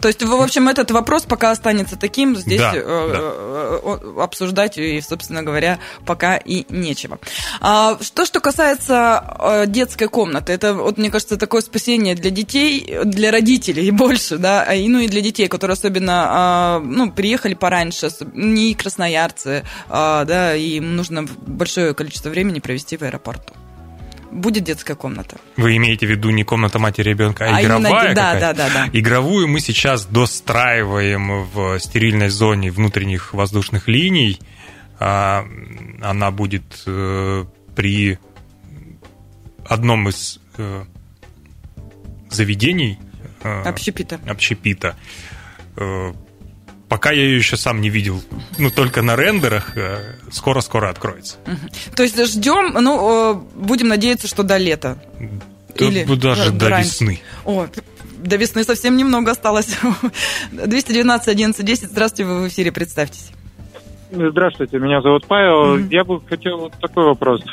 то 0.01 0.07
есть, 0.07 0.23
в 0.23 0.33
общем, 0.33 0.67
этот 0.69 0.91
вопрос 0.91 1.23
пока 1.23 1.51
останется 1.51 1.97
таким, 1.97 2.35
здесь 2.35 2.59
да, 2.59 2.71
э, 2.75 3.79
да. 3.81 4.23
обсуждать 4.23 4.77
и, 4.77 5.01
собственно 5.01 5.43
говоря, 5.43 5.79
пока 6.05 6.37
и 6.37 6.65
нечего. 6.69 7.19
А, 7.59 7.97
что, 8.01 8.25
что 8.25 8.39
касается 8.39 9.23
э, 9.39 9.63
детской 9.67 10.07
комнаты, 10.07 10.53
это, 10.53 10.73
вот, 10.73 10.97
мне 10.97 11.09
кажется, 11.09 11.37
такое 11.37 11.61
спасение 11.61 12.15
для 12.15 12.29
детей, 12.29 12.99
для 13.03 13.31
родителей 13.31 13.91
больше, 13.91 14.37
да, 14.37 14.63
и, 14.73 14.87
ну 14.87 14.99
и 14.99 15.07
для 15.07 15.21
детей, 15.21 15.47
которые 15.47 15.73
особенно, 15.73 16.25
а, 16.29 16.79
ну, 16.79 17.11
приехали 17.11 17.53
пораньше, 17.53 18.09
не 18.33 18.73
красноярцы, 18.75 19.65
а, 19.89 20.23
да, 20.25 20.55
и 20.55 20.77
им 20.77 20.95
нужно 20.95 21.27
большое 21.45 21.93
количество 21.93 22.29
времени 22.29 22.59
провести 22.59 22.95
в 22.97 23.01
аэропорту 23.01 23.53
будет 24.31 24.63
детская 24.63 24.95
комната. 24.95 25.37
Вы 25.57 25.77
имеете 25.77 26.07
в 26.07 26.09
виду 26.09 26.29
не 26.29 26.43
комната 26.43 26.79
матери 26.79 27.09
ребенка, 27.09 27.45
а, 27.45 27.57
а 27.57 27.61
игровая? 27.61 28.05
Именно, 28.05 28.15
да, 28.15 28.39
да, 28.39 28.53
да, 28.53 28.69
да. 28.69 28.89
Игровую 28.93 29.47
мы 29.47 29.59
сейчас 29.59 30.05
достраиваем 30.05 31.45
в 31.45 31.79
стерильной 31.79 32.29
зоне 32.29 32.71
внутренних 32.71 33.33
воздушных 33.33 33.87
линий. 33.87 34.39
А, 34.99 35.45
она 36.01 36.31
будет 36.31 36.83
э, 36.85 37.45
при 37.75 38.19
одном 39.65 40.09
из 40.09 40.39
э, 40.57 40.83
заведений 42.29 42.99
э, 43.43 43.61
общепита. 43.63 44.19
общепита 44.27 44.95
Пока 46.89 47.11
я 47.11 47.21
ее 47.21 47.37
еще 47.37 47.55
сам 47.55 47.81
не 47.81 47.89
видел, 47.89 48.21
ну, 48.57 48.71
только 48.71 49.03
на 49.03 49.15
рендерах, 49.15 49.77
э, 49.77 50.15
скоро-скоро 50.31 50.89
откроется. 50.89 51.37
То 51.95 52.01
есть 52.01 52.19
ждем, 52.33 52.73
ну, 52.73 53.47
будем 53.55 53.87
надеяться, 53.87 54.27
что 54.27 54.41
до 54.41 54.57
лета. 54.57 54.97
Или 55.75 56.03
даже 56.15 56.51
до 56.51 56.69
раньше. 56.69 56.89
весны. 56.89 57.21
О, 57.45 57.67
до 58.17 58.35
весны 58.35 58.63
совсем 58.63 58.97
немного 58.97 59.31
осталось. 59.31 59.77
219 60.51 61.27
11 61.27 61.65
10. 61.65 61.89
Здравствуйте, 61.89 62.29
вы 62.29 62.41
в 62.41 62.47
эфире, 62.47 62.71
представьтесь. 62.71 63.31
Здравствуйте, 64.11 64.79
меня 64.79 65.01
зовут 65.01 65.27
Павел. 65.27 65.77
Mm-hmm. 65.77 65.87
Я 65.91 66.03
бы 66.03 66.19
хотел 66.27 66.57
вот 66.57 66.73
такой 66.81 67.05
вопрос. 67.05 67.43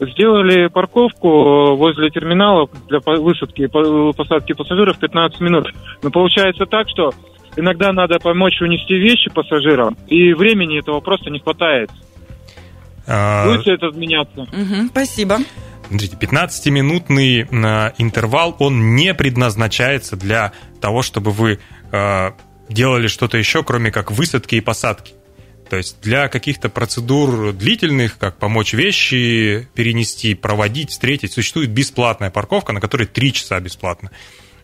Сделали 0.00 0.68
парковку 0.68 1.76
возле 1.76 2.10
терминала 2.10 2.68
для 2.88 3.00
высадки 3.00 3.62
и 3.62 4.12
посадки 4.12 4.54
пассажиров 4.54 4.98
15 4.98 5.40
минут. 5.40 5.68
Но 6.02 6.10
получается 6.10 6.64
так, 6.64 6.88
что 6.88 7.12
иногда 7.56 7.92
надо 7.92 8.18
помочь 8.18 8.60
унести 8.60 8.94
вещи 8.94 9.30
пассажирам, 9.30 9.96
и 10.06 10.32
времени 10.32 10.78
этого 10.78 11.00
просто 11.00 11.30
не 11.30 11.40
хватает. 11.40 11.90
А... 13.06 13.46
Будет 13.46 13.66
это 13.66 13.96
меняться? 13.96 14.42
Угу, 14.42 14.88
спасибо. 14.90 15.38
Смотрите, 15.88 16.16
15-минутный 16.16 17.42
э, 17.42 17.92
интервал, 17.98 18.56
он 18.58 18.96
не 18.96 19.14
предназначается 19.14 20.16
для 20.16 20.52
того, 20.80 21.02
чтобы 21.02 21.30
вы 21.30 21.60
э, 21.92 22.30
делали 22.68 23.06
что-то 23.06 23.38
еще, 23.38 23.62
кроме 23.62 23.92
как 23.92 24.10
высадки 24.10 24.56
и 24.56 24.60
посадки. 24.60 25.14
То 25.70 25.76
есть 25.76 26.00
для 26.00 26.28
каких-то 26.28 26.68
процедур 26.68 27.52
длительных, 27.52 28.18
как 28.18 28.36
помочь 28.38 28.72
вещи 28.72 29.68
перенести, 29.74 30.34
проводить, 30.34 30.90
встретить, 30.90 31.32
существует 31.32 31.70
бесплатная 31.70 32.30
парковка, 32.30 32.72
на 32.72 32.80
которой 32.80 33.06
3 33.06 33.32
часа 33.32 33.60
бесплатно. 33.60 34.10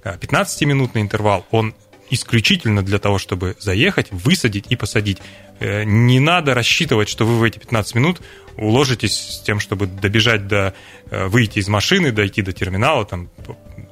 15-минутный 0.04 1.02
э, 1.02 1.04
интервал, 1.04 1.46
он 1.52 1.74
исключительно 2.12 2.82
для 2.82 2.98
того, 2.98 3.18
чтобы 3.18 3.56
заехать, 3.58 4.08
высадить 4.10 4.66
и 4.68 4.76
посадить. 4.76 5.18
Э, 5.60 5.82
не 5.84 6.20
надо 6.20 6.54
рассчитывать, 6.54 7.08
что 7.08 7.24
вы 7.24 7.38
в 7.38 7.42
эти 7.42 7.58
15 7.58 7.94
минут 7.94 8.20
уложитесь 8.56 9.16
с 9.16 9.40
тем, 9.40 9.58
чтобы 9.58 9.86
добежать 9.86 10.46
до... 10.46 10.74
Э, 11.10 11.26
выйти 11.26 11.58
из 11.58 11.68
машины, 11.68 12.12
дойти 12.12 12.42
до 12.42 12.52
терминала 12.52 13.06
там, 13.06 13.30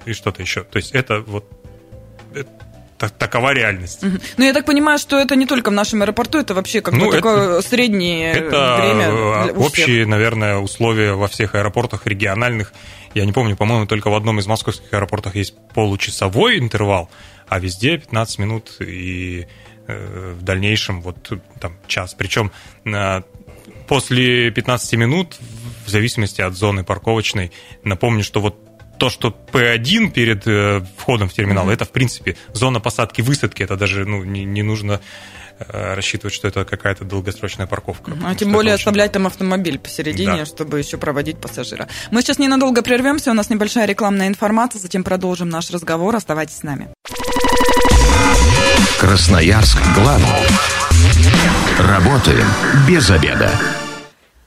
и 0.05 0.13
что-то 0.13 0.43
еще. 0.43 0.65
То 0.65 0.77
есть 0.77 0.93
это 0.93 1.21
вот 1.21 1.51
такова 3.09 3.55
реальность. 3.55 4.05
Угу. 4.05 4.19
Ну, 4.37 4.45
я 4.45 4.53
так 4.53 4.67
понимаю, 4.67 4.99
что 4.99 5.19
это 5.19 5.35
не 5.35 5.47
только 5.47 5.71
в 5.71 5.73
нашем 5.73 6.03
аэропорту, 6.03 6.39
это 6.39 6.53
вообще 6.53 6.83
как 6.83 6.93
ну, 6.93 7.07
бы 7.07 7.13
такое 7.13 7.63
среднее 7.63 8.33
это 8.33 8.77
время. 8.79 9.05
Это 9.05 9.59
общие, 9.59 10.05
наверное, 10.07 10.59
условия 10.59 11.15
во 11.15 11.27
всех 11.29 11.55
аэропортах 11.55 12.07
региональных. 12.07 12.75
Я 13.15 13.25
не 13.25 13.33
помню, 13.33 13.57
по-моему, 13.57 13.87
только 13.87 14.11
в 14.11 14.15
одном 14.15 14.39
из 14.39 14.47
московских 14.47 14.93
аэропортов 14.93 15.35
есть 15.35 15.55
получасовой 15.75 16.59
интервал, 16.59 17.11
а 17.51 17.59
везде 17.59 17.99
15 17.99 18.39
минут 18.39 18.77
и 18.79 19.47
э, 19.89 20.35
в 20.39 20.43
дальнейшем 20.43 21.03
вот 21.03 21.33
там 21.61 21.77
час. 21.89 22.15
Причем 22.15 22.53
э, 22.85 23.23
после 23.89 24.53
15 24.53 24.93
минут, 24.95 25.37
в 25.85 25.91
зависимости 25.91 26.41
от 26.41 26.55
зоны 26.55 26.85
парковочной, 26.85 27.51
напомню, 27.83 28.23
что 28.23 28.41
вот 28.41 28.57
то, 28.99 29.11
что 29.11 29.37
P1 29.53 30.13
перед 30.13 30.47
э, 30.47 30.83
входом 30.97 31.29
в 31.29 31.33
терминал, 31.33 31.69
mm-hmm. 31.69 31.73
это, 31.73 31.85
в 31.87 31.91
принципе, 31.91 32.37
зона 32.53 32.79
посадки-высадки. 32.79 33.65
Это 33.65 33.77
даже 33.77 34.05
ну, 34.05 34.23
не, 34.23 34.45
не 34.45 34.63
нужно 34.63 35.01
э, 35.59 35.95
рассчитывать, 35.95 36.35
что 36.35 36.47
это 36.47 36.65
какая-то 36.65 37.05
долгосрочная 37.05 37.67
парковка. 37.67 38.13
А 38.25 38.37
тем 38.37 38.53
более 38.53 38.75
очень... 38.75 38.83
оставлять 38.83 39.11
там 39.11 39.27
автомобиль 39.27 39.81
посередине, 39.81 40.37
да. 40.37 40.47
чтобы 40.47 40.79
еще 40.79 40.99
проводить 40.99 41.39
пассажира. 41.39 41.89
Мы 42.13 42.23
сейчас 42.23 42.39
ненадолго 42.39 42.83
прервемся, 42.83 43.33
у 43.33 43.35
нас 43.35 43.51
небольшая 43.51 43.87
рекламная 43.87 44.29
информация, 44.29 44.79
затем 44.79 45.03
продолжим 45.03 45.49
наш 45.49 45.71
разговор. 45.71 46.15
Оставайтесь 46.15 46.59
с 46.59 46.63
нами. 46.63 46.91
Красноярск 48.99 49.79
главный. 49.95 50.47
Работаем 51.79 52.47
без 52.87 53.11
обеда. 53.11 53.51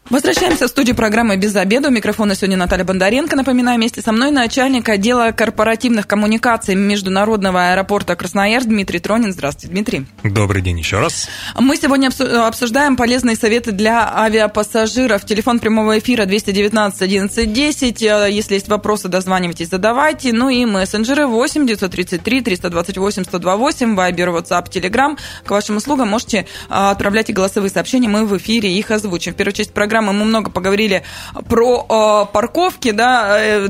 Возвращаемся 0.09 0.67
в 0.67 0.69
студию 0.69 0.97
программы 0.97 1.37
«Без 1.37 1.55
обеда». 1.55 1.87
У 1.87 1.91
микрофона 1.91 2.35
сегодня 2.35 2.57
Наталья 2.57 2.83
Бондаренко. 2.83 3.37
Напоминаю, 3.37 3.77
вместе 3.77 4.01
со 4.01 4.11
мной 4.11 4.31
начальник 4.31 4.89
отдела 4.89 5.31
корпоративных 5.31 6.07
коммуникаций 6.07 6.75
Международного 6.75 7.71
аэропорта 7.71 8.17
Красноярск 8.17 8.67
Дмитрий 8.67 8.99
Тронин. 8.99 9.31
Здравствуйте, 9.31 9.73
Дмитрий. 9.73 10.05
Добрый 10.23 10.61
день 10.61 10.77
еще 10.77 10.99
раз. 10.99 11.29
Мы 11.57 11.77
сегодня 11.77 12.09
обсуждаем 12.45 12.97
полезные 12.97 13.37
советы 13.37 13.71
для 13.71 14.13
авиапассажиров. 14.13 15.25
Телефон 15.25 15.59
прямого 15.59 15.97
эфира 15.97 16.25
219 16.25 17.01
11 17.01 17.53
10. 17.53 18.01
Если 18.01 18.55
есть 18.55 18.67
вопросы, 18.67 19.07
дозванивайтесь, 19.07 19.69
задавайте. 19.69 20.33
Ну 20.33 20.49
и 20.49 20.65
мессенджеры 20.65 21.27
8 21.27 21.65
933 21.65 22.41
328 22.41 23.23
128, 23.23 23.95
Вайбер, 23.95 24.29
WhatsApp, 24.29 24.69
Telegram. 24.69 25.17
К 25.45 25.51
вашим 25.51 25.77
услугам 25.77 26.09
можете 26.09 26.45
а, 26.69 26.91
отправлять 26.91 27.29
и 27.29 27.33
голосовые 27.33 27.71
сообщения. 27.71 28.09
Мы 28.09 28.25
в 28.25 28.37
эфире 28.37 28.77
их 28.77 28.91
озвучим. 28.91 29.31
В 29.33 29.37
первую 29.37 29.53
часть 29.53 29.73
программы 29.73 30.02
программы 30.03 30.13
мы 30.13 30.25
много 30.25 30.51
поговорили 30.51 31.03
про 31.49 32.25
э, 32.27 32.33
парковки, 32.33 32.91
да, 32.91 33.37
э, 33.39 33.67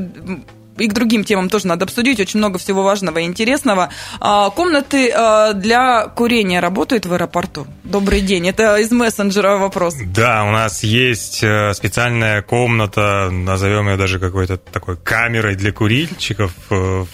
и 0.78 0.88
к 0.88 0.94
другим 0.94 1.24
темам 1.24 1.50
тоже 1.50 1.68
надо 1.68 1.86
обсудить. 1.86 2.20
Очень 2.20 2.40
много 2.40 2.58
всего 2.58 2.82
важного 2.84 3.20
и 3.20 3.25
интересного. 3.25 3.90
А, 4.20 4.50
комнаты 4.50 5.10
э, 5.10 5.54
для 5.54 6.08
курения 6.08 6.60
работают 6.62 7.06
в 7.06 7.13
аэропорту? 7.13 7.68
Добрый 7.84 8.22
день. 8.22 8.48
Это 8.48 8.78
из 8.78 8.90
мессенджера 8.92 9.58
вопрос. 9.58 9.94
Да, 10.16 10.44
у 10.46 10.52
нас 10.52 10.84
есть 10.84 11.44
э, 11.44 11.74
специальная 11.75 12.42
комната, 12.42 13.30
назовем 13.32 13.88
ее 13.90 13.98
даже 13.98 14.20
какой-то 14.20 14.58
такой 14.58 14.98
камерой 14.98 15.56
для 15.56 15.72
курильщиков. 15.72 16.54
Э, 16.72 17.06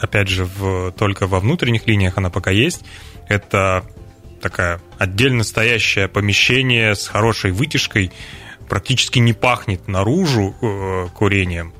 опять 0.00 0.28
же, 0.28 0.44
в, 0.44 0.92
только 0.92 1.26
во 1.26 1.40
внутренних 1.40 1.88
линиях 1.88 2.16
она 2.16 2.30
пока 2.30 2.52
есть. 2.52 2.84
Это 3.28 3.84
такая 4.44 4.78
отдельно 4.98 5.42
стоящее 5.42 6.06
помещение 6.06 6.94
с 6.94 7.08
хорошей 7.08 7.50
вытяжкой, 7.50 8.12
практически 8.68 9.18
не 9.18 9.32
пахнет 9.32 9.88
наружу 9.88 10.54
э, 10.60 11.08
курением, 11.14 11.72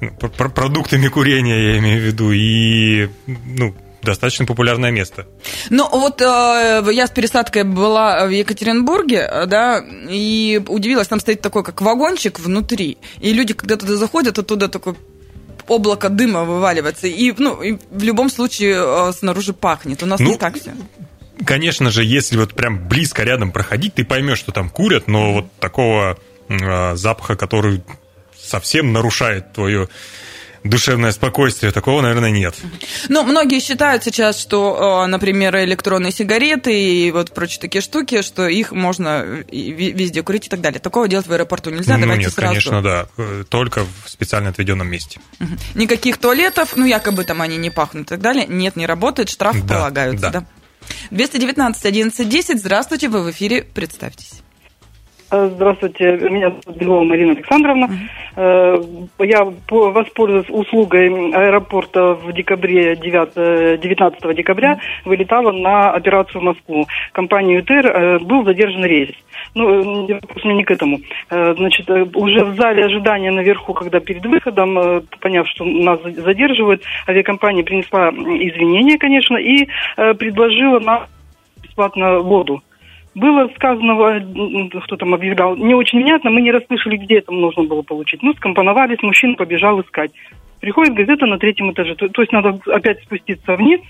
ну, 0.00 0.10
продуктами 0.10 1.08
курения 1.08 1.72
я 1.72 1.78
имею 1.78 2.02
в 2.02 2.04
виду, 2.04 2.32
и 2.32 3.08
ну, 3.26 3.74
достаточно 4.02 4.44
популярное 4.44 4.90
место. 4.90 5.26
Ну, 5.70 5.88
вот 5.88 6.20
э, 6.20 6.84
я 6.92 7.06
с 7.06 7.10
пересадкой 7.10 7.64
была 7.64 8.26
в 8.26 8.30
Екатеринбурге, 8.30 9.46
да, 9.46 9.82
и 10.10 10.62
удивилась, 10.68 11.08
там 11.08 11.18
стоит 11.18 11.40
такой, 11.40 11.64
как 11.64 11.80
вагончик 11.80 12.38
внутри, 12.38 12.98
и 13.20 13.32
люди, 13.32 13.54
когда 13.54 13.76
туда 13.76 13.96
заходят, 13.96 14.38
оттуда 14.38 14.68
такой 14.68 14.96
облако 15.66 16.10
дыма 16.10 16.44
вываливается, 16.44 17.06
и, 17.06 17.32
ну, 17.38 17.62
и 17.62 17.78
в 17.90 18.02
любом 18.02 18.28
случае 18.28 18.76
э, 18.76 19.12
снаружи 19.12 19.54
пахнет. 19.54 20.02
У 20.02 20.06
нас 20.06 20.20
ну, 20.20 20.32
не 20.32 20.36
так 20.36 20.60
все 20.60 20.74
конечно 21.44 21.90
же, 21.90 22.04
если 22.04 22.36
вот 22.36 22.54
прям 22.54 22.88
близко 22.88 23.22
рядом 23.22 23.52
проходить, 23.52 23.94
ты 23.94 24.04
поймешь, 24.04 24.38
что 24.38 24.52
там 24.52 24.70
курят, 24.70 25.08
но 25.08 25.32
вот 25.34 25.52
такого 25.58 26.18
э, 26.48 26.96
запаха, 26.96 27.36
который 27.36 27.82
совсем 28.38 28.92
нарушает 28.92 29.52
твое 29.52 29.88
душевное 30.68 31.12
спокойствие, 31.12 31.72
такого, 31.72 32.00
наверное, 32.00 32.30
нет. 32.30 32.54
Ну, 33.08 33.22
многие 33.24 33.60
считают 33.60 34.04
сейчас, 34.04 34.38
что, 34.38 35.06
например, 35.06 35.56
электронные 35.56 36.12
сигареты 36.12 36.78
и 36.78 37.10
вот 37.10 37.32
прочие 37.32 37.60
такие 37.60 37.82
штуки, 37.82 38.22
что 38.22 38.46
их 38.48 38.72
можно 38.72 39.44
везде 39.50 40.22
курить 40.22 40.46
и 40.46 40.48
так 40.48 40.60
далее. 40.60 40.80
Такого 40.80 41.08
делать 41.08 41.26
в 41.26 41.32
аэропорту 41.32 41.70
нельзя, 41.70 41.96
ну, 41.96 42.02
давайте 42.02 42.24
нет, 42.24 42.34
сразу. 42.34 42.48
конечно, 42.48 42.82
да. 42.82 43.06
Только 43.48 43.84
в 43.84 44.10
специально 44.10 44.50
отведенном 44.50 44.88
месте. 44.88 45.20
Никаких 45.74 46.18
туалетов, 46.18 46.76
ну, 46.76 46.84
якобы 46.84 47.24
там 47.24 47.42
они 47.42 47.56
не 47.56 47.70
пахнут 47.70 48.06
и 48.06 48.08
так 48.08 48.20
далее. 48.20 48.46
Нет, 48.48 48.76
не 48.76 48.86
работает, 48.86 49.28
штраф 49.28 49.56
да, 49.64 49.74
полагаются, 49.76 50.30
да? 50.30 50.40
да? 50.40 50.46
219 51.10 51.84
11 51.84 52.28
10. 52.28 52.58
Здравствуйте, 52.58 53.08
вы 53.08 53.22
в 53.22 53.30
эфире. 53.30 53.62
Представьтесь. 53.62 54.45
Э, 55.36 55.50
здравствуйте, 55.54 56.16
меня 56.30 56.50
зовут 56.50 56.78
Белова 56.78 57.04
Марина 57.04 57.32
Александровна. 57.32 57.88
Uh-huh. 58.36 59.08
Я 59.18 59.46
воспользуюсь 59.70 60.48
услугой 60.50 61.08
аэропорта 61.32 62.14
в 62.14 62.32
декабре, 62.32 62.96
9, 62.96 63.80
19 63.80 64.36
декабря, 64.36 64.78
вылетала 65.04 65.52
на 65.52 65.90
операцию 65.90 66.40
в 66.40 66.44
Москву. 66.44 66.86
Компания 67.12 67.56
ЮТР 67.56 67.86
э, 67.86 68.18
был 68.20 68.44
задержан 68.44 68.84
рейс. 68.84 69.10
Ну, 69.54 70.06
вопрос 70.06 70.44
не 70.44 70.64
к 70.64 70.70
этому. 70.70 71.00
Значит, 71.30 71.88
уже 71.88 72.44
в 72.44 72.56
зале 72.56 72.84
ожидания 72.84 73.30
наверху, 73.30 73.72
когда 73.72 74.00
перед 74.00 74.24
выходом, 74.26 75.02
поняв, 75.20 75.48
что 75.48 75.64
нас 75.64 76.00
задерживают, 76.02 76.82
авиакомпания 77.08 77.62
принесла 77.62 78.10
извинения, 78.10 78.98
конечно, 78.98 79.36
и 79.36 79.66
предложила 79.96 80.80
нам 80.80 81.06
бесплатно 81.62 82.18
воду 82.18 82.62
было 83.16 83.48
сказано, 83.56 84.20
кто 84.84 84.96
там 84.96 85.14
объявлял, 85.14 85.56
не 85.56 85.74
очень 85.74 86.02
внятно, 86.02 86.30
мы 86.30 86.42
не 86.42 86.52
расслышали, 86.52 86.98
где 86.98 87.18
это 87.18 87.32
нужно 87.32 87.64
было 87.64 87.80
получить. 87.80 88.22
Ну, 88.22 88.34
скомпоновались, 88.34 89.02
мужчина 89.02 89.34
побежал 89.34 89.80
искать. 89.80 90.12
Приходит 90.60 90.94
газета 90.94 91.24
на 91.24 91.38
третьем 91.38 91.72
этаже, 91.72 91.94
то, 91.94 92.08
то 92.08 92.20
есть 92.20 92.32
надо 92.32 92.58
опять 92.66 93.02
спуститься 93.02 93.56
вниз 93.56 93.80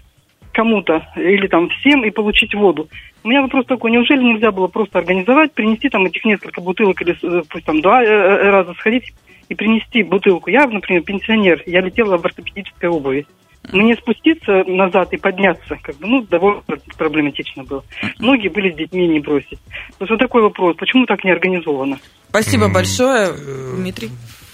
кому-то 0.52 1.06
или 1.16 1.48
там 1.48 1.68
всем 1.68 2.04
и 2.04 2.10
получить 2.10 2.54
воду. 2.54 2.88
У 3.24 3.28
меня 3.28 3.42
вопрос 3.42 3.66
такой, 3.66 3.90
неужели 3.90 4.22
нельзя 4.22 4.52
было 4.52 4.68
просто 4.68 5.00
организовать, 5.00 5.52
принести 5.52 5.88
там 5.88 6.06
этих 6.06 6.24
несколько 6.24 6.60
бутылок 6.60 7.02
или 7.02 7.16
э, 7.20 7.42
пусть 7.50 7.66
там 7.66 7.80
два 7.80 8.02
э, 8.02 8.06
э, 8.06 8.50
раза 8.50 8.74
сходить 8.74 9.12
и 9.48 9.54
принести 9.54 10.04
бутылку. 10.04 10.50
Я, 10.50 10.66
например, 10.66 11.02
пенсионер, 11.02 11.62
я 11.66 11.80
летела 11.80 12.16
в 12.16 12.24
ортопедической 12.24 12.88
обуви. 12.88 13.26
Мне 13.72 13.96
спуститься 13.96 14.64
назад 14.66 15.12
и 15.12 15.16
подняться, 15.16 15.76
как 15.82 15.96
бы, 15.96 16.06
ну, 16.06 16.22
довольно 16.22 16.62
проблематично 16.96 17.64
было. 17.64 17.84
Многие 18.18 18.48
были 18.48 18.72
с 18.72 18.76
детьми 18.76 19.08
не 19.08 19.20
бросить. 19.20 19.58
Вот, 19.98 20.10
вот 20.10 20.18
такой 20.18 20.42
вопрос, 20.42 20.76
почему 20.76 21.06
так 21.06 21.24
не 21.24 21.32
организовано? 21.32 21.98
Спасибо 22.28 22.68
большое, 22.68 23.32
Дмитрий. 23.76 24.10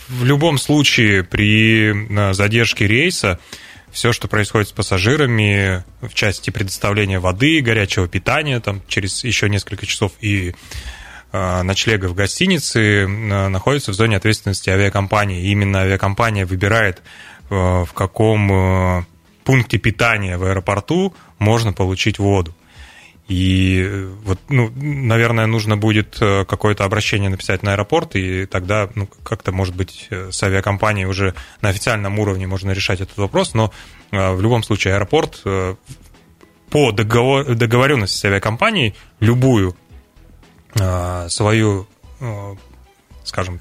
В 0.08 0.24
любом 0.24 0.58
случае, 0.58 1.24
при 1.24 1.92
задержке 2.32 2.86
рейса, 2.86 3.38
все, 3.90 4.12
что 4.12 4.28
происходит 4.28 4.68
с 4.68 4.72
пассажирами 4.72 5.84
в 6.00 6.14
части 6.14 6.50
предоставления 6.50 7.18
воды, 7.18 7.60
горячего 7.60 8.08
питания, 8.08 8.60
там, 8.60 8.82
через 8.88 9.22
еще 9.24 9.50
несколько 9.50 9.84
часов 9.84 10.12
и 10.20 10.54
э, 11.32 11.62
ночлега 11.62 12.06
в 12.06 12.14
гостинице, 12.14 12.80
э, 12.80 13.48
находится 13.48 13.90
в 13.90 13.94
зоне 13.94 14.16
ответственности 14.16 14.70
авиакомпании. 14.70 15.42
И 15.42 15.50
именно 15.50 15.80
авиакомпания 15.80 16.46
выбирает 16.46 17.02
Э, 17.02 17.31
в 17.52 17.92
каком 17.92 18.50
э, 18.50 19.04
пункте 19.44 19.76
питания 19.76 20.38
в 20.38 20.44
аэропорту 20.44 21.14
можно 21.38 21.72
получить 21.72 22.18
воду. 22.18 22.54
И 23.28 23.82
э, 23.84 24.10
вот, 24.24 24.40
ну, 24.48 24.70
наверное, 24.74 25.46
нужно 25.46 25.76
будет 25.76 26.18
какое-то 26.18 26.84
обращение 26.84 27.28
написать 27.28 27.62
на 27.62 27.72
аэропорт, 27.72 28.16
и 28.16 28.46
тогда, 28.46 28.88
ну, 28.94 29.06
как-то, 29.22 29.52
может 29.52 29.76
быть, 29.76 30.08
с 30.10 30.42
авиакомпанией 30.42 31.06
уже 31.06 31.34
на 31.60 31.68
официальном 31.68 32.18
уровне 32.18 32.46
можно 32.46 32.70
решать 32.70 33.00
этот 33.02 33.18
вопрос, 33.18 33.52
но 33.52 33.70
в 34.10 34.40
любом 34.40 34.62
случае 34.62 34.94
аэропорт 34.94 35.42
по 35.44 36.92
договор, 36.92 37.54
договоренности 37.54 38.16
с 38.16 38.24
авиакомпанией 38.24 38.94
любую 39.20 39.76
свою, 41.28 41.86
скажем, 43.24 43.60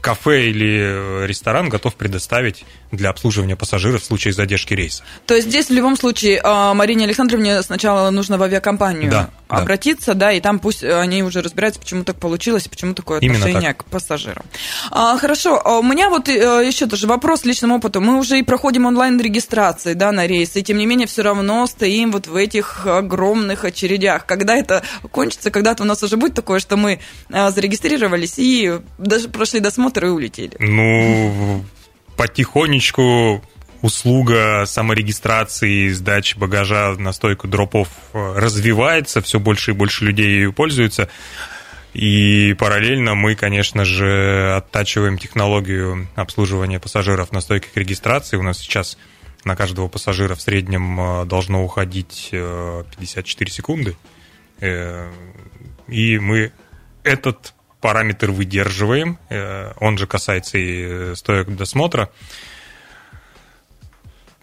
кафе 0.00 0.50
или 0.50 1.26
ресторан 1.26 1.68
готов 1.68 1.94
предоставить 1.94 2.64
для 2.92 3.10
обслуживания 3.10 3.56
пассажиров 3.56 4.02
в 4.02 4.04
случае 4.04 4.32
задержки 4.32 4.72
рейса. 4.74 5.02
То 5.26 5.34
есть 5.34 5.48
здесь 5.48 5.68
в 5.68 5.72
любом 5.72 5.96
случае 5.96 6.40
а, 6.42 6.72
Марине 6.72 7.04
Александровне 7.04 7.62
сначала 7.62 8.08
нужно 8.10 8.38
в 8.38 8.42
авиакомпанию 8.42 9.10
да, 9.10 9.30
обратиться, 9.48 10.14
да. 10.14 10.26
да, 10.28 10.32
и 10.32 10.40
там 10.40 10.58
пусть 10.58 10.82
они 10.84 11.22
уже 11.22 11.42
разбираются, 11.42 11.80
почему 11.80 12.04
так 12.04 12.16
получилось, 12.16 12.68
почему 12.68 12.94
такое 12.94 13.18
отношение 13.18 13.74
к 13.74 13.84
пассажирам. 13.84 14.44
А, 14.90 15.18
хорошо, 15.18 15.60
а 15.62 15.78
у 15.78 15.82
меня 15.82 16.08
вот 16.08 16.28
э, 16.28 16.32
еще 16.66 16.86
тоже 16.86 17.06
вопрос 17.06 17.44
личным 17.44 17.72
опытом. 17.72 18.04
Мы 18.04 18.18
уже 18.18 18.38
и 18.38 18.42
проходим 18.42 18.86
онлайн-регистрации, 18.86 19.92
да, 19.92 20.12
на 20.12 20.26
рейсы, 20.26 20.60
и 20.60 20.62
тем 20.62 20.78
не 20.78 20.86
менее 20.86 21.06
все 21.06 21.22
равно 21.22 21.66
стоим 21.66 22.12
вот 22.12 22.26
в 22.26 22.36
этих 22.36 22.86
огромных 22.86 23.64
очередях. 23.64 24.24
Когда 24.24 24.56
это 24.56 24.82
кончится, 25.10 25.50
когда-то 25.50 25.82
у 25.82 25.86
нас 25.86 26.02
уже 26.02 26.16
будет 26.16 26.34
такое, 26.34 26.58
что 26.58 26.76
мы 26.76 27.00
э, 27.28 27.50
зарегистрировались 27.50 28.34
и 28.38 28.80
даже 28.96 29.28
прошли 29.28 29.60
досмотр 29.60 29.87
и 29.96 30.10
улетели. 30.10 30.56
Ну, 30.58 31.64
потихонечку 32.16 33.42
услуга 33.82 34.64
саморегистрации, 34.66 35.88
сдачи 35.90 36.36
багажа 36.36 36.94
на 36.98 37.12
стойку 37.12 37.46
дропов 37.46 37.88
э, 38.12 38.34
развивается, 38.36 39.20
все 39.20 39.38
больше 39.38 39.70
и 39.70 39.74
больше 39.74 40.04
людей 40.04 40.26
ею 40.26 40.52
пользуются. 40.52 41.08
И 41.94 42.54
параллельно 42.58 43.14
мы, 43.14 43.34
конечно 43.34 43.84
же, 43.84 44.54
оттачиваем 44.56 45.16
технологию 45.16 46.08
обслуживания 46.16 46.80
пассажиров 46.80 47.32
на 47.32 47.40
стойках 47.40 47.70
регистрации. 47.76 48.36
У 48.36 48.42
нас 48.42 48.58
сейчас 48.58 48.98
на 49.44 49.56
каждого 49.56 49.88
пассажира 49.88 50.34
в 50.34 50.42
среднем 50.42 51.00
э, 51.00 51.24
должно 51.24 51.64
уходить 51.64 52.28
54 52.30 53.50
секунды. 53.50 53.96
И 54.60 56.18
мы 56.18 56.52
этот 57.04 57.54
параметр 57.80 58.30
выдерживаем. 58.30 59.18
Он 59.80 59.98
же 59.98 60.06
касается 60.06 60.58
и 60.58 61.14
стоек 61.14 61.48
досмотра. 61.48 62.10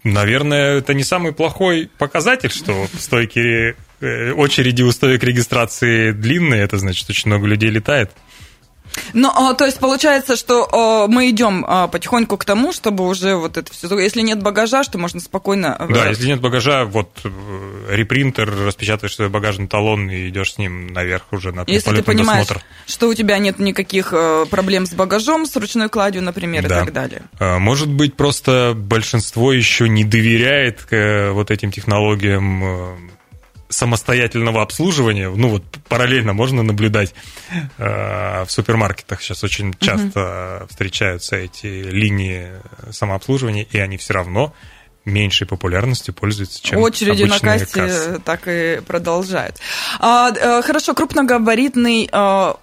Наверное, 0.06 0.78
это 0.78 0.94
не 0.94 1.02
самый 1.02 1.32
плохой 1.32 1.90
показатель, 1.98 2.50
что 2.50 2.86
стойки, 2.96 3.74
э, 4.00 4.30
очереди 4.30 4.82
у 4.82 4.92
стоек 4.92 5.24
регистрации 5.24 6.12
длинные, 6.12 6.62
это 6.62 6.78
значит, 6.78 7.10
очень 7.10 7.28
много 7.28 7.48
людей 7.48 7.70
летает. 7.70 8.12
Ну, 9.12 9.30
а, 9.34 9.54
то 9.54 9.64
есть 9.64 9.78
получается, 9.78 10.36
что 10.36 10.68
а, 10.72 11.06
мы 11.06 11.30
идем 11.30 11.64
а, 11.66 11.88
потихоньку 11.88 12.36
к 12.36 12.44
тому, 12.44 12.72
чтобы 12.72 13.06
уже 13.06 13.36
вот 13.36 13.56
это 13.56 13.72
все... 13.72 13.98
Если 13.98 14.22
нет 14.22 14.42
багажа, 14.42 14.84
что 14.84 14.98
можно 14.98 15.20
спокойно... 15.20 15.76
Э, 15.78 15.86
да, 15.92 16.08
если 16.08 16.26
нет 16.26 16.40
багажа, 16.40 16.84
вот 16.84 17.10
э, 17.24 17.28
репринтер, 17.90 18.50
распечатываешь 18.66 19.14
свой 19.14 19.28
багажный 19.28 19.68
талон 19.68 20.10
и 20.10 20.28
идешь 20.28 20.54
с 20.54 20.58
ним 20.58 20.88
наверх 20.88 21.24
уже 21.32 21.52
на 21.52 21.64
Если 21.66 21.94
ты 21.94 22.02
понимаешь, 22.02 22.46
досмотр. 22.46 22.64
что 22.86 23.08
у 23.08 23.14
тебя 23.14 23.38
нет 23.38 23.58
никаких 23.58 24.12
э, 24.12 24.46
проблем 24.50 24.86
с 24.86 24.94
багажом, 24.94 25.46
с 25.46 25.56
ручной 25.56 25.88
кладью, 25.88 26.22
например, 26.22 26.68
да. 26.68 26.82
и 26.82 26.84
так 26.84 26.92
далее. 26.92 27.22
Может 27.40 27.88
быть, 27.88 28.14
просто 28.14 28.74
большинство 28.76 29.52
еще 29.52 29.88
не 29.88 30.04
доверяет 30.04 30.86
вот 30.90 31.50
этим 31.50 31.70
технологиям 31.70 33.15
самостоятельного 33.68 34.62
обслуживания, 34.62 35.28
ну 35.28 35.48
вот 35.48 35.64
параллельно 35.88 36.32
можно 36.32 36.62
наблюдать 36.62 37.14
э, 37.78 38.44
в 38.44 38.50
супермаркетах 38.50 39.20
сейчас 39.22 39.42
очень 39.44 39.74
часто 39.74 40.58
угу. 40.60 40.68
встречаются 40.68 41.36
эти 41.36 41.66
линии 41.66 42.52
самообслуживания, 42.90 43.66
и 43.70 43.78
они 43.78 43.96
все 43.96 44.14
равно 44.14 44.54
меньшей 45.06 45.46
популярностью 45.46 46.12
пользуются, 46.12 46.60
чем 46.62 46.80
Очереди 46.80 47.24
на 47.24 47.38
кассе 47.38 47.66
кассы. 47.66 48.20
так 48.24 48.42
и 48.46 48.80
продолжают. 48.86 49.56
А, 50.00 50.30
э, 50.30 50.62
хорошо, 50.62 50.94
крупногабаритный 50.94 52.08
э, 52.12 52.54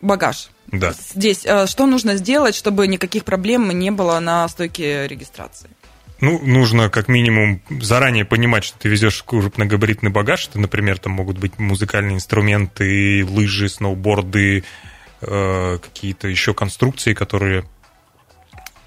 багаж. 0.00 0.48
Да. 0.72 0.94
Здесь 1.14 1.44
э, 1.44 1.66
что 1.66 1.86
нужно 1.86 2.16
сделать, 2.16 2.54
чтобы 2.54 2.88
никаких 2.88 3.24
проблем 3.24 3.70
не 3.70 3.90
было 3.90 4.18
на 4.18 4.48
стойке 4.48 5.06
регистрации? 5.06 5.68
Ну, 6.24 6.40
нужно 6.42 6.88
как 6.88 7.08
минимум 7.08 7.60
заранее 7.68 8.24
понимать, 8.24 8.64
что 8.64 8.78
ты 8.78 8.88
везешь 8.88 9.22
крупногабаритный 9.22 10.10
багаж. 10.10 10.48
Это, 10.48 10.58
например, 10.58 10.98
там 10.98 11.12
могут 11.12 11.36
быть 11.36 11.58
музыкальные 11.58 12.16
инструменты, 12.16 13.26
лыжи, 13.28 13.68
сноуборды, 13.68 14.64
э, 15.20 15.78
какие-то 15.82 16.28
еще 16.28 16.54
конструкции, 16.54 17.12
которые 17.12 17.66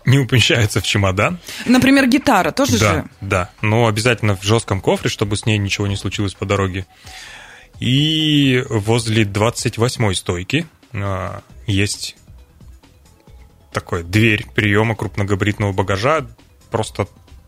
не 0.06 0.18
умещаются 0.18 0.82
в 0.82 0.84
чемодан. 0.84 1.38
Например, 1.68 2.08
гитара 2.08 2.50
тоже 2.50 2.80
да, 2.80 2.94
же? 2.94 3.06
Да, 3.22 3.52
но 3.62 3.86
обязательно 3.86 4.36
в 4.36 4.42
жестком 4.42 4.82
кофре, 4.82 5.12
чтобы 5.12 5.38
с 5.38 5.46
ней 5.46 5.60
ничего 5.60 5.86
не 5.86 5.96
случилось 5.96 6.34
по 6.34 6.46
дороге. 6.48 6.88
И 7.80 8.64
возле 8.68 9.26
28-й 9.26 10.16
стойки 10.16 10.66
э, 10.92 11.40
есть 11.68 12.16
такой 13.72 14.02
дверь 14.02 14.48
приема 14.56 14.96
крупногабаритного 14.96 15.72
багажа 15.72 16.26
просто 16.72 17.08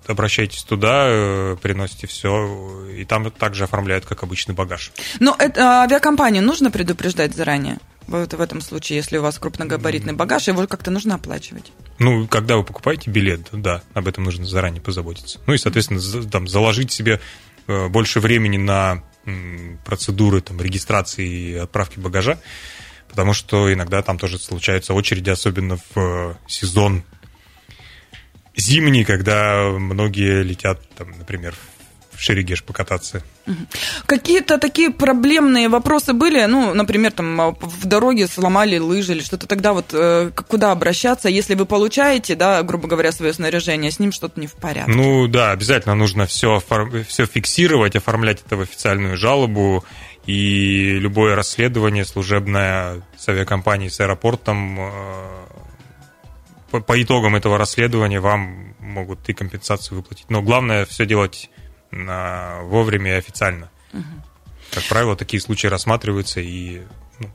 обращайтесь 0.09 0.63
туда, 0.63 1.05
э, 1.07 1.57
приносите 1.61 2.07
все, 2.07 2.87
и 2.97 3.05
там 3.05 3.29
также 3.31 3.63
оформляют, 3.63 4.05
как 4.05 4.23
обычный 4.23 4.55
багаж. 4.55 4.91
Но 5.19 5.35
это, 5.37 5.81
а, 5.81 5.83
авиакомпанию 5.83 6.43
нужно 6.43 6.71
предупреждать 6.71 7.35
заранее? 7.35 7.77
Вот 8.07 8.33
в 8.33 8.41
этом 8.41 8.59
случае, 8.61 8.97
если 8.97 9.17
у 9.17 9.21
вас 9.21 9.37
крупногабаритный 9.37 10.13
багаж, 10.13 10.47
его 10.47 10.65
как-то 10.65 10.89
нужно 10.89 11.15
оплачивать. 11.15 11.71
Ну, 11.99 12.27
когда 12.27 12.57
вы 12.57 12.63
покупаете 12.63 13.11
билет, 13.11 13.49
да, 13.51 13.83
об 13.93 14.07
этом 14.07 14.23
нужно 14.23 14.45
заранее 14.45 14.81
позаботиться. 14.81 15.39
Ну 15.45 15.53
и, 15.53 15.57
соответственно, 15.57 16.01
там, 16.27 16.47
заложить 16.47 16.91
себе 16.91 17.21
э, 17.67 17.87
больше 17.87 18.19
времени 18.19 18.57
на 18.57 19.03
процедуры 19.85 20.41
там, 20.41 20.59
регистрации 20.59 21.27
и 21.27 21.53
отправки 21.55 21.99
багажа, 21.99 22.39
потому 23.09 23.33
что 23.33 23.71
иногда 23.71 24.01
там 24.01 24.17
тоже 24.17 24.39
случаются 24.39 24.95
очереди, 24.95 25.29
особенно 25.29 25.77
в 25.77 25.97
э, 25.97 26.35
сезон 26.47 27.03
зимний, 28.59 29.03
когда 29.03 29.69
многие 29.69 30.43
летят, 30.43 30.79
там, 30.97 31.11
например, 31.17 31.55
в 32.19 32.21
Шерегеш 32.21 32.63
покататься. 32.63 33.23
Какие-то 34.05 34.57
такие 34.57 34.91
проблемные 34.91 35.69
вопросы 35.69 36.11
были, 36.11 36.43
ну, 36.45 36.73
например, 36.73 37.13
там 37.13 37.39
а, 37.39 37.51
в 37.51 37.85
дороге 37.85 38.27
сломали 38.27 38.77
лыжи 38.77 39.13
или 39.13 39.21
что-то, 39.21 39.47
тогда 39.47 39.71
вот 39.71 39.91
э, 39.93 40.31
куда 40.47 40.71
обращаться, 40.71 41.29
если 41.29 41.55
вы 41.55 41.65
получаете, 41.65 42.35
да, 42.35 42.61
грубо 42.61 42.89
говоря, 42.89 43.13
свое 43.13 43.31
снаряжение, 43.33 43.89
с 43.89 43.99
ним 43.99 44.11
что-то 44.11 44.39
не 44.39 44.47
в 44.47 44.53
порядке? 44.53 44.91
Ну 44.91 45.27
да, 45.27 45.51
обязательно 45.51 45.95
нужно 45.95 46.27
все, 46.27 46.61
все 47.07 47.25
фиксировать, 47.25 47.95
оформлять 47.95 48.43
это 48.45 48.57
в 48.57 48.61
официальную 48.61 49.15
жалобу, 49.15 49.85
и 50.25 50.99
любое 50.99 51.35
расследование 51.35 52.05
служебное 52.05 53.01
с 53.17 53.29
авиакомпанией, 53.29 53.89
с 53.89 53.99
аэропортом 54.01 54.77
э, 54.79 54.89
по, 56.71 56.79
по 56.79 57.01
итогам 57.01 57.35
этого 57.35 57.57
расследования 57.57 58.19
вам 58.19 58.75
могут 58.79 59.27
и 59.29 59.33
компенсацию 59.33 59.97
выплатить. 59.97 60.29
Но 60.29 60.41
главное 60.41 60.85
все 60.85 61.05
делать 61.05 61.49
на, 61.91 62.61
вовремя 62.63 63.11
и 63.11 63.17
официально. 63.17 63.69
Угу. 63.93 64.03
Как 64.71 64.83
правило, 64.85 65.15
такие 65.15 65.41
случаи 65.41 65.67
рассматриваются 65.67 66.41
и 66.41 66.81
ну, 67.19 67.29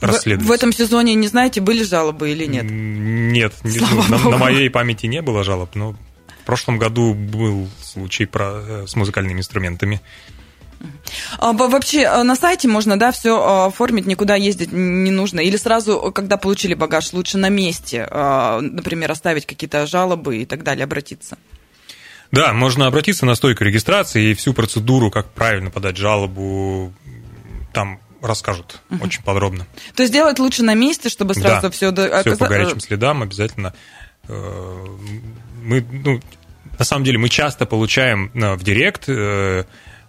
расследуются. 0.00 0.46
В, 0.46 0.50
в 0.50 0.52
этом 0.52 0.72
сезоне 0.72 1.14
не 1.14 1.26
знаете, 1.26 1.60
были 1.60 1.82
жалобы 1.82 2.30
или 2.30 2.46
нет? 2.46 2.64
Нет, 2.68 3.54
на, 4.08 4.18
на 4.30 4.38
моей 4.38 4.70
памяти 4.70 5.06
не 5.06 5.22
было 5.22 5.42
жалоб, 5.42 5.74
но 5.74 5.92
в 6.42 6.44
прошлом 6.44 6.78
году 6.78 7.14
был 7.14 7.68
случай 7.80 8.26
про, 8.26 8.52
э, 8.54 8.86
с 8.86 8.96
музыкальными 8.96 9.38
инструментами. 9.38 10.00
А, 11.38 11.52
вообще 11.52 12.06
а, 12.06 12.24
на 12.24 12.36
сайте 12.36 12.68
можно, 12.68 12.98
да, 12.98 13.12
все 13.12 13.40
а, 13.40 13.66
оформить, 13.66 14.06
никуда 14.06 14.36
ездить 14.36 14.72
не 14.72 15.10
нужно. 15.10 15.40
Или 15.40 15.56
сразу, 15.56 16.12
когда 16.12 16.36
получили 16.36 16.74
багаж, 16.74 17.12
лучше 17.12 17.38
на 17.38 17.48
месте, 17.48 18.06
например, 18.10 19.10
оставить 19.10 19.46
какие-то 19.46 19.86
жалобы 19.86 20.38
и 20.38 20.46
так 20.46 20.62
далее, 20.62 20.84
обратиться. 20.84 21.38
Да, 22.30 22.52
можно 22.52 22.86
обратиться 22.86 23.26
на 23.26 23.34
стойку 23.34 23.64
регистрации 23.64 24.30
и 24.30 24.34
всю 24.34 24.54
процедуру, 24.54 25.10
как 25.10 25.30
правильно 25.32 25.70
подать 25.70 25.98
жалобу, 25.98 26.92
там 27.74 28.00
расскажут 28.22 28.80
угу. 28.90 29.04
очень 29.04 29.22
подробно. 29.22 29.66
То 29.94 30.02
есть 30.02 30.12
делать 30.12 30.38
лучше 30.38 30.62
на 30.62 30.74
месте, 30.74 31.08
чтобы 31.08 31.34
сразу 31.34 31.62
да, 31.62 31.70
все... 31.70 31.90
До... 31.90 32.20
Все 32.22 32.36
по 32.36 32.46
горячим 32.46 32.80
следам 32.80 33.22
обязательно. 33.22 33.74
Э, 34.28 34.86
мы, 35.62 35.84
ну, 35.90 36.20
на 36.78 36.84
самом 36.84 37.04
деле, 37.04 37.18
мы 37.18 37.28
часто 37.28 37.66
получаем 37.66 38.30
э, 38.34 38.54
в 38.54 38.62
директ 38.62 39.08
э, 39.08 39.64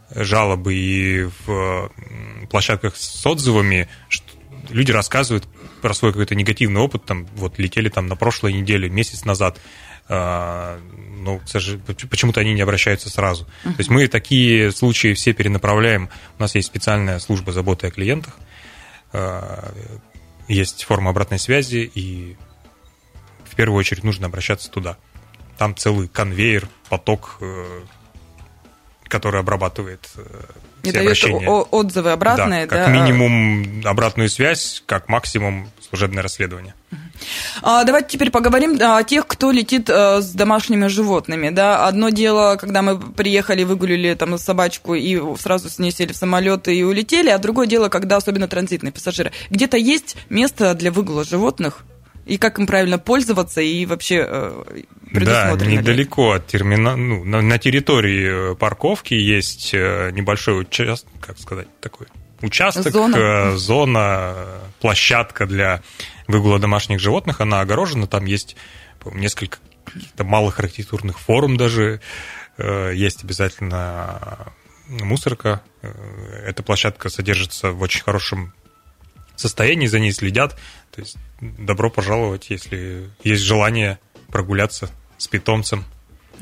жалобы 0.10 0.74
и 0.74 1.30
в 1.46 1.92
площадках 2.50 2.96
с 2.96 3.26
отзывами, 3.26 3.88
люди 4.70 4.92
рассказывают 4.92 5.48
про 5.82 5.94
свой 5.94 6.12
какой-то 6.12 6.36
негативный 6.36 6.82
опыт, 6.82 7.06
там, 7.06 7.26
вот 7.36 7.60
летели 7.60 7.90
там 7.90 8.08
на 8.08 8.16
прошлой 8.16 8.54
неделе, 8.54 8.90
месяц 8.90 9.26
назад, 9.26 9.60
а, 10.08 10.80
но 11.18 11.40
почему-то 12.10 12.42
они 12.42 12.54
не 12.54 12.62
обращаются 12.62 13.10
сразу. 13.10 13.46
Uh-huh. 13.46 13.72
То 13.72 13.80
есть 13.80 13.90
мы 13.90 14.08
такие 14.08 14.72
случаи 14.72 15.14
все 15.14 15.34
перенаправляем. 15.34 16.10
У 16.38 16.42
нас 16.42 16.56
есть 16.56 16.68
специальная 16.68 17.20
служба 17.20 17.52
заботы 17.52 17.88
о 17.88 17.92
клиентах, 17.92 18.38
а, 19.12 19.74
есть 20.48 20.84
форма 20.84 21.12
обратной 21.12 21.40
связи, 21.40 21.90
и 21.94 22.36
в 23.46 23.56
первую 23.56 23.80
очередь 23.80 24.04
нужно 24.04 24.28
обращаться 24.28 24.70
туда. 24.70 24.98
Там 25.58 25.76
целый 25.76 26.08
конвейер, 26.08 26.68
поток 26.90 27.38
э, 27.40 27.82
который 29.14 29.42
обрабатывает 29.42 30.10
э, 30.18 30.24
все 30.82 30.92
И 30.92 30.98
обращения. 30.98 31.48
отзывы 31.48 32.12
обратные, 32.14 32.66
да? 32.66 32.76
Как 32.76 32.88
да? 32.88 32.92
минимум 32.92 33.86
обратную 33.86 34.28
связь, 34.28 34.82
как 34.88 35.08
максимум 35.08 35.70
служебное 35.88 36.24
расследование. 36.24 36.74
А, 37.62 37.84
давайте 37.84 38.10
теперь 38.10 38.32
поговорим 38.32 38.80
о 38.82 39.04
тех, 39.04 39.28
кто 39.28 39.52
летит 39.52 39.88
э, 39.88 40.22
с 40.22 40.32
домашними 40.32 40.88
животными. 40.88 41.52
Да? 41.52 41.88
Одно 41.88 42.10
дело, 42.10 42.56
когда 42.56 42.82
мы 42.82 43.00
приехали, 43.00 43.64
выгулили 43.64 44.16
там 44.16 44.36
собачку 44.40 44.96
и 44.96 45.22
сразу 45.38 45.70
с 45.70 45.78
ней 45.78 45.92
сели 45.92 46.12
в 46.12 46.18
самолет 46.18 46.68
и 46.68 46.84
улетели, 46.84 47.30
а 47.30 47.38
другое 47.38 47.68
дело, 47.68 47.90
когда 47.90 48.18
особенно 48.18 48.48
транзитные 48.48 48.92
пассажиры. 48.92 49.32
Где-то 49.52 49.78
есть 49.78 50.18
место 50.30 50.74
для 50.74 50.92
выгула 50.92 51.24
животных? 51.24 51.86
И 52.26 52.38
как 52.38 52.60
им 52.60 52.68
правильно 52.68 52.98
пользоваться, 53.00 53.62
и 53.62 53.86
вообще 53.86 54.26
э, 54.28 54.64
Да, 55.12 55.52
недалеко 55.66 56.32
от 56.32 56.48
терминала, 56.48 56.96
ну, 56.96 57.24
на, 57.24 57.42
на 57.42 57.58
территории 57.58 58.52
э, 58.52 58.56
парковки 58.56 59.14
есть 59.14 59.74
э, 59.74 60.12
небольшой 60.12 60.62
участок, 60.62 61.12
как 61.20 61.38
сказать, 61.38 61.68
такой 61.80 62.08
участок, 62.42 62.92
зона, 62.92 63.58
зона 63.58 64.36
площадка 64.80 65.46
для 65.46 65.82
выгула 66.28 66.60
домашних 66.60 67.00
животных, 67.00 67.42
она 67.42 67.62
огорожена, 67.62 68.08
там 68.08 68.26
есть 68.26 68.56
несколько 69.06 69.58
каких-то 69.86 70.24
малых 70.24 70.60
архитектурных 70.60 71.20
форм 71.20 71.58
даже, 71.58 72.00
есть 72.58 73.24
обязательно 73.24 74.54
мусорка. 74.88 75.62
Эта 76.46 76.64
площадка 76.64 77.10
содержится 77.10 77.72
в 77.72 77.82
очень 77.82 78.04
хорошем 78.04 78.54
состоянии, 79.36 79.88
за 79.88 80.00
ней 80.00 80.12
следят. 80.12 80.58
То 80.92 81.02
есть 81.02 81.18
добро 81.42 81.90
пожаловать, 81.90 82.50
если 82.50 83.10
есть 83.24 83.44
желание 83.44 84.00
прогуляться 84.30 84.90
с 85.18 85.28
питомцем. 85.28 85.86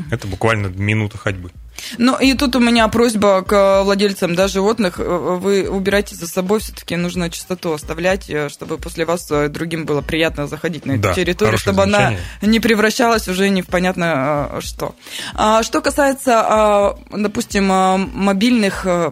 Это 0.10 0.28
буквально 0.28 0.68
минута 0.68 1.18
ходьбы. 1.18 1.52
Ну 1.98 2.18
и 2.20 2.34
тут 2.34 2.56
у 2.56 2.60
меня 2.60 2.88
просьба 2.88 3.42
к 3.42 3.84
владельцам 3.84 4.36
да, 4.36 4.48
животных. 4.48 4.98
Вы 5.00 5.68
убирайте 5.70 6.16
за 6.16 6.28
собой, 6.28 6.60
все-таки 6.60 6.96
нужно 6.96 7.30
чистоту 7.30 7.74
оставлять, 7.74 8.30
э, 8.30 8.50
чтобы 8.50 8.78
после 8.78 9.06
вас 9.06 9.30
э, 9.32 9.50
другим 9.50 9.86
было 9.86 10.02
приятно 10.02 10.48
заходить 10.48 10.86
на 10.86 10.94
эту 10.94 11.02
Да, 11.02 11.14
территорию, 11.14 11.58
чтобы 11.58 11.84
она 11.84 11.98
замечание. 11.98 12.26
не 12.42 12.60
превращалась 12.60 13.28
уже 13.28 13.50
не 13.50 13.62
в 13.62 13.68
понятно 13.68 14.50
э, 14.52 14.62
что. 14.62 14.96
А 15.34 15.64
Что 15.64 15.82
касается, 15.82 16.42
а, 16.44 16.98
допустим, 17.12 17.72
а, 17.72 17.98
мобильных, 17.98 18.86
э, 18.86 19.12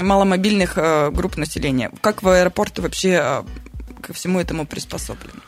маломобильных 0.00 0.72
э, 0.76 1.10
групп 1.10 1.36
населения, 1.36 1.90
как 2.00 2.22
в 2.22 2.28
аэропорты 2.28 2.82
вообще 2.82 3.44
ко 4.02 4.12
всему 4.12 4.40
этому 4.40 4.66
приспособлены? 4.66 5.40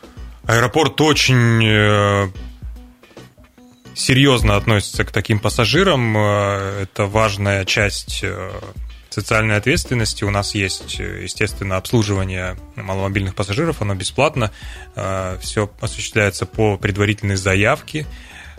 Аэропорт 0.46 1.00
очень 1.00 1.64
э, 1.64 2.28
серьезно 3.94 4.56
относится 4.56 5.04
к 5.04 5.10
таким 5.12 5.38
пассажирам. 5.38 6.16
Э, 6.16 6.82
Это 6.82 7.06
важная 7.06 7.64
часть 7.64 8.20
э, 8.22 8.50
социальной 9.08 9.56
ответственности. 9.56 10.24
У 10.24 10.30
нас 10.30 10.54
есть, 10.54 11.00
э, 11.00 11.22
естественно, 11.22 11.76
обслуживание 11.76 12.56
маломобильных 12.76 13.34
пассажиров, 13.34 13.82
оно 13.82 13.94
бесплатно. 13.94 14.50
Все 15.40 15.70
осуществляется 15.80 16.46
по 16.46 16.76
предварительной 16.76 17.36
заявке. 17.36 18.06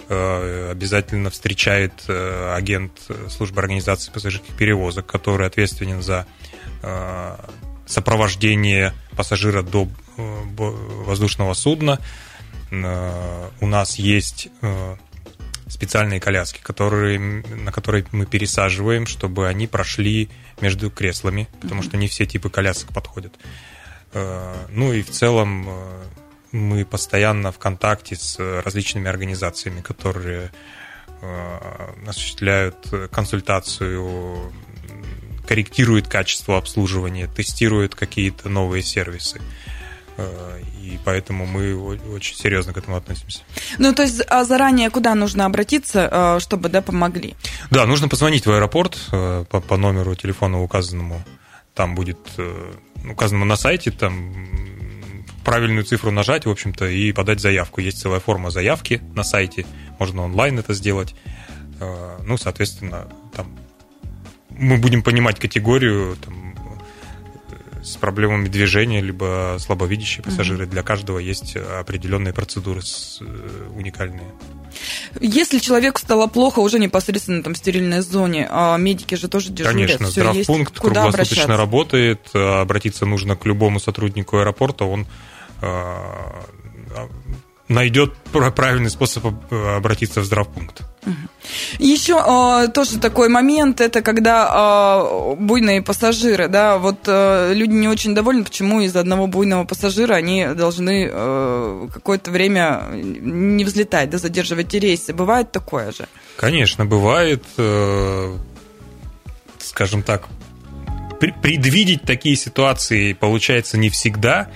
Э, 0.10 0.72
Обязательно 0.72 1.30
встречает 1.30 1.94
э, 2.08 2.54
агент 2.56 2.92
службы 3.30 3.62
организации 3.62 4.12
пассажирских 4.12 4.54
перевозок, 4.56 5.06
который 5.06 5.48
ответственен 5.48 6.02
за 6.02 6.26
э, 6.82 7.36
сопровождение 7.86 8.94
пассажира 9.16 9.62
до 9.62 9.88
э, 10.18 10.44
воздушного 11.06 11.54
судна. 11.54 12.00
Э, 12.72 13.50
У 13.62 13.68
нас 13.68 14.00
есть 14.00 14.50
э, 14.62 14.96
специальные 15.72 16.20
коляски, 16.20 16.60
которые, 16.62 17.18
на 17.20 17.72
которые 17.72 18.06
мы 18.12 18.26
пересаживаем, 18.26 19.08
чтобы 19.08 19.48
они 19.48 19.68
прошли 19.68 20.30
между 20.60 20.92
креслами, 20.92 21.48
потому 21.62 21.82
что 21.82 21.98
не 21.98 22.08
все 22.08 22.26
типы 22.26 22.50
колясок 22.50 22.94
подходят. 22.94 23.34
Э, 24.14 24.68
Ну 24.70 24.92
и 24.92 25.02
в 25.02 25.10
целом 25.10 25.66
э, 25.68 26.04
мы 26.52 26.84
постоянно 26.86 27.52
в 27.52 27.58
контакте 27.58 28.16
с 28.16 28.38
различными 28.64 29.08
организациями, 29.08 29.82
которые 29.82 30.52
э, 31.22 31.58
осуществляют 32.06 32.94
консультацию, 33.10 34.54
корректируют 35.48 36.08
качество 36.08 36.58
обслуживания, 36.58 37.28
тестируют 37.28 37.96
какие-то 37.96 38.50
новые 38.50 38.84
сервисы. 38.84 39.38
Э, 39.38 39.81
И 40.82 41.00
поэтому 41.06 41.46
мы 41.46 41.76
очень 42.14 42.36
серьезно 42.36 42.74
к 42.74 42.78
этому 42.78 42.98
относимся. 42.98 43.42
Ну, 43.78 43.94
то 43.94 44.04
есть 44.04 44.22
а 44.28 44.44
заранее 44.44 44.90
куда 44.90 45.16
нужно 45.16 45.46
обратиться, 45.46 46.10
э, 46.12 46.40
чтобы 46.40 46.70
да, 46.70 46.82
помогли? 46.82 47.36
Да, 47.70 47.86
нужно 47.86 48.08
позвонить 48.08 48.46
в 48.46 48.52
аэропорт 48.52 48.98
э, 49.12 49.46
по, 49.50 49.62
по 49.62 49.78
номеру 49.78 50.16
телефона 50.16 50.62
указанному. 50.62 51.22
Там 51.74 51.96
будет 51.96 52.20
э, 52.38 52.72
указанному 53.10 53.46
на 53.46 53.56
сайте, 53.56 53.92
там 53.92 54.34
правильную 55.44 55.84
цифру 55.84 56.12
нажать, 56.12 56.46
в 56.46 56.50
общем-то, 56.50 56.86
и 56.88 57.12
подать 57.12 57.40
заявку. 57.40 57.82
Есть 57.82 58.00
целая 58.00 58.20
форма 58.20 58.52
заявки 58.52 59.02
на 59.16 59.24
сайте, 59.24 59.66
можно 60.00 60.24
онлайн 60.24 60.60
это 60.60 60.74
сделать. 60.74 61.16
Э, 61.80 62.18
Ну, 62.26 62.38
соответственно, 62.38 63.08
там 63.36 63.48
мы 64.50 64.78
будем 64.78 65.02
понимать 65.02 65.40
категорию 65.40 66.16
там, 66.18 66.51
э, 66.51 66.51
с 67.84 67.96
проблемами 67.98 68.48
движения, 68.48 69.02
либо 69.02 69.58
слабовидящие 69.60 70.24
пассажиры. 70.24 70.66
Для 70.66 70.84
каждого 70.84 71.18
есть 71.20 71.56
определенные 71.56 72.34
процедуры 72.34 72.82
с- 72.82 73.20
э, 73.22 73.70
уникальные. 73.76 74.28
Если 75.20 75.60
человеку 75.60 76.00
стало 76.00 76.28
плохо 76.28 76.60
уже 76.60 76.80
непосредственно 76.80 77.44
там 77.44 77.54
в 77.54 77.58
стерильной 77.58 78.02
зоне, 78.02 78.48
а 78.50 78.78
медики 78.78 79.16
же 79.16 79.28
тоже 79.28 79.50
дежурят. 79.52 79.74
Конечно, 79.74 80.04
есть. 80.06 80.14
здравпункт 80.14 80.78
Куда 80.80 81.02
круглосуточно 81.04 81.44
обращаться? 81.44 81.58
работает. 81.58 82.30
э, 82.34 82.62
Обратиться 82.62 83.06
нужно 83.06 83.36
к 83.36 83.46
любому 83.46 83.80
сотруднику 83.80 84.38
аэропорта. 84.38 84.86
Он 84.86 85.06
э, 85.62 85.96
найдет 87.72 88.14
пр- 88.32 88.52
правильный 88.52 88.90
способ 88.90 89.26
обратиться 89.52 90.22
в 90.22 90.26
здравпункт. 90.26 90.82
Еще 91.80 92.14
э, 92.14 92.68
тоже 92.72 93.00
такой 93.00 93.28
момент, 93.28 93.82
это 93.82 94.02
когда 94.02 94.48
э, 94.54 95.36
буйные 95.36 95.82
пассажиры, 95.82 96.48
да, 96.48 96.78
вот 96.78 97.00
э, 97.08 97.54
люди 97.56 97.72
не 97.72 97.88
очень 97.88 98.14
довольны, 98.14 98.44
почему 98.44 98.82
из-за 98.82 99.00
одного 99.00 99.26
буйного 99.26 99.64
пассажира 99.64 100.14
они 100.14 100.46
должны 100.54 101.10
э, 101.12 101.88
какое-то 101.92 102.30
время 102.30 102.90
не 102.94 103.64
взлетать, 103.64 104.12
да, 104.12 104.20
задерживать 104.20 104.74
рейсы. 104.74 105.14
Бывает 105.14 105.52
такое 105.52 105.92
же? 105.92 106.08
Конечно, 106.38 106.86
бывает, 106.86 107.44
э, 107.58 108.38
скажем 109.58 110.04
так, 110.04 110.28
пр- 111.20 111.34
предвидеть 111.42 112.04
такие 112.04 112.36
ситуации 112.36 113.14
получается 113.14 113.78
не 113.78 113.90
всегда, 113.90 114.50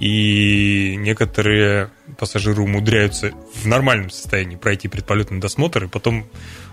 и 0.00 0.96
некоторые 0.98 1.90
пассажиры 2.18 2.62
умудряются 2.62 3.32
в 3.54 3.66
нормальном 3.66 4.10
состоянии 4.10 4.56
пройти 4.56 4.88
предполетный 4.88 5.40
досмотр 5.40 5.84
и 5.84 5.88
потом 5.88 6.26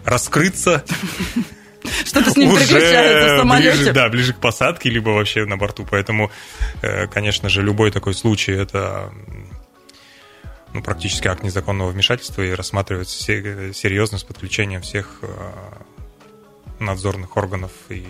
раскрыться 0.05 0.83
Что-то 2.05 2.29
с 2.31 2.37
ним 2.37 2.51
в 2.51 2.59
самолете. 3.39 3.71
ближе, 3.75 3.93
да, 3.93 4.09
ближе 4.09 4.33
к 4.33 4.37
посадке, 4.37 4.89
либо 4.89 5.09
вообще 5.09 5.45
на 5.45 5.57
борту. 5.57 5.85
Поэтому, 5.89 6.31
э, 6.81 7.07
конечно 7.07 7.49
же, 7.49 7.63
любой 7.63 7.91
такой 7.91 8.13
случай 8.13 8.51
это 8.51 9.11
ну, 10.73 10.83
практически 10.83 11.27
акт 11.27 11.43
незаконного 11.43 11.89
вмешательства 11.89 12.43
и 12.43 12.51
рассматривается 12.51 13.21
се- 13.21 13.73
серьезно 13.73 14.19
с 14.19 14.23
подключением 14.23 14.81
всех 14.81 15.19
э, 15.23 15.51
надзорных 16.79 17.35
органов 17.35 17.71
и 17.89 18.05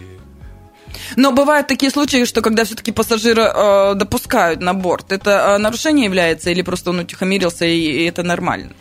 Но 1.16 1.32
бывают 1.32 1.68
такие 1.68 1.92
случаи, 1.92 2.26
что 2.26 2.42
когда 2.42 2.64
все-таки 2.64 2.92
пассажира 2.92 3.92
э, 3.92 3.96
допускают 3.96 4.62
на 4.62 4.74
борт, 4.74 5.12
это 5.12 5.56
э, 5.56 5.58
нарушение 5.58 6.06
является 6.06 6.50
или 6.52 6.62
просто 6.62 6.92
он 6.92 7.00
утихомирился 7.00 7.66
и, 7.66 7.80
и 7.80 8.06
это 8.06 8.24
нормально? 8.24 8.72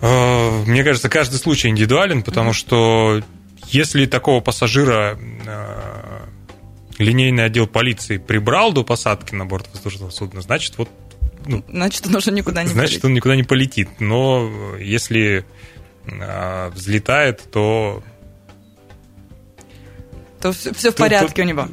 Э, 0.00 0.62
Мне 0.66 0.82
кажется, 0.84 1.08
каждый 1.08 1.36
случай 1.36 1.68
индивидуален, 1.68 2.22
потому 2.22 2.52
что 2.52 3.22
если 3.68 4.06
такого 4.06 4.40
пассажира 4.40 5.18
э, 5.46 6.20
линейный 6.98 7.44
отдел 7.44 7.66
полиции 7.66 8.18
прибрал 8.18 8.72
до 8.72 8.82
посадки 8.84 9.34
на 9.34 9.46
борт 9.46 9.68
воздушного 9.72 10.10
судна, 10.10 10.40
значит, 10.40 10.74
вот 10.78 10.88
ну, 11.46 11.64
Значит, 11.68 12.06
он 12.06 12.16
уже 12.16 12.32
никуда 12.32 12.62
не 12.62 12.68
значит, 12.68 13.00
полетит. 13.00 13.04
он 13.06 13.14
никуда 13.14 13.34
не 13.36 13.42
полетит. 13.42 13.88
Но 13.98 14.76
если 14.78 15.44
э, 16.06 16.70
взлетает, 16.74 17.50
то 17.50 18.02
то 20.40 20.52
все, 20.52 20.70
в 20.72 20.82
Тут- 20.82 20.96
порядке 20.96 21.42
у 21.42 21.44
него. 21.44 21.68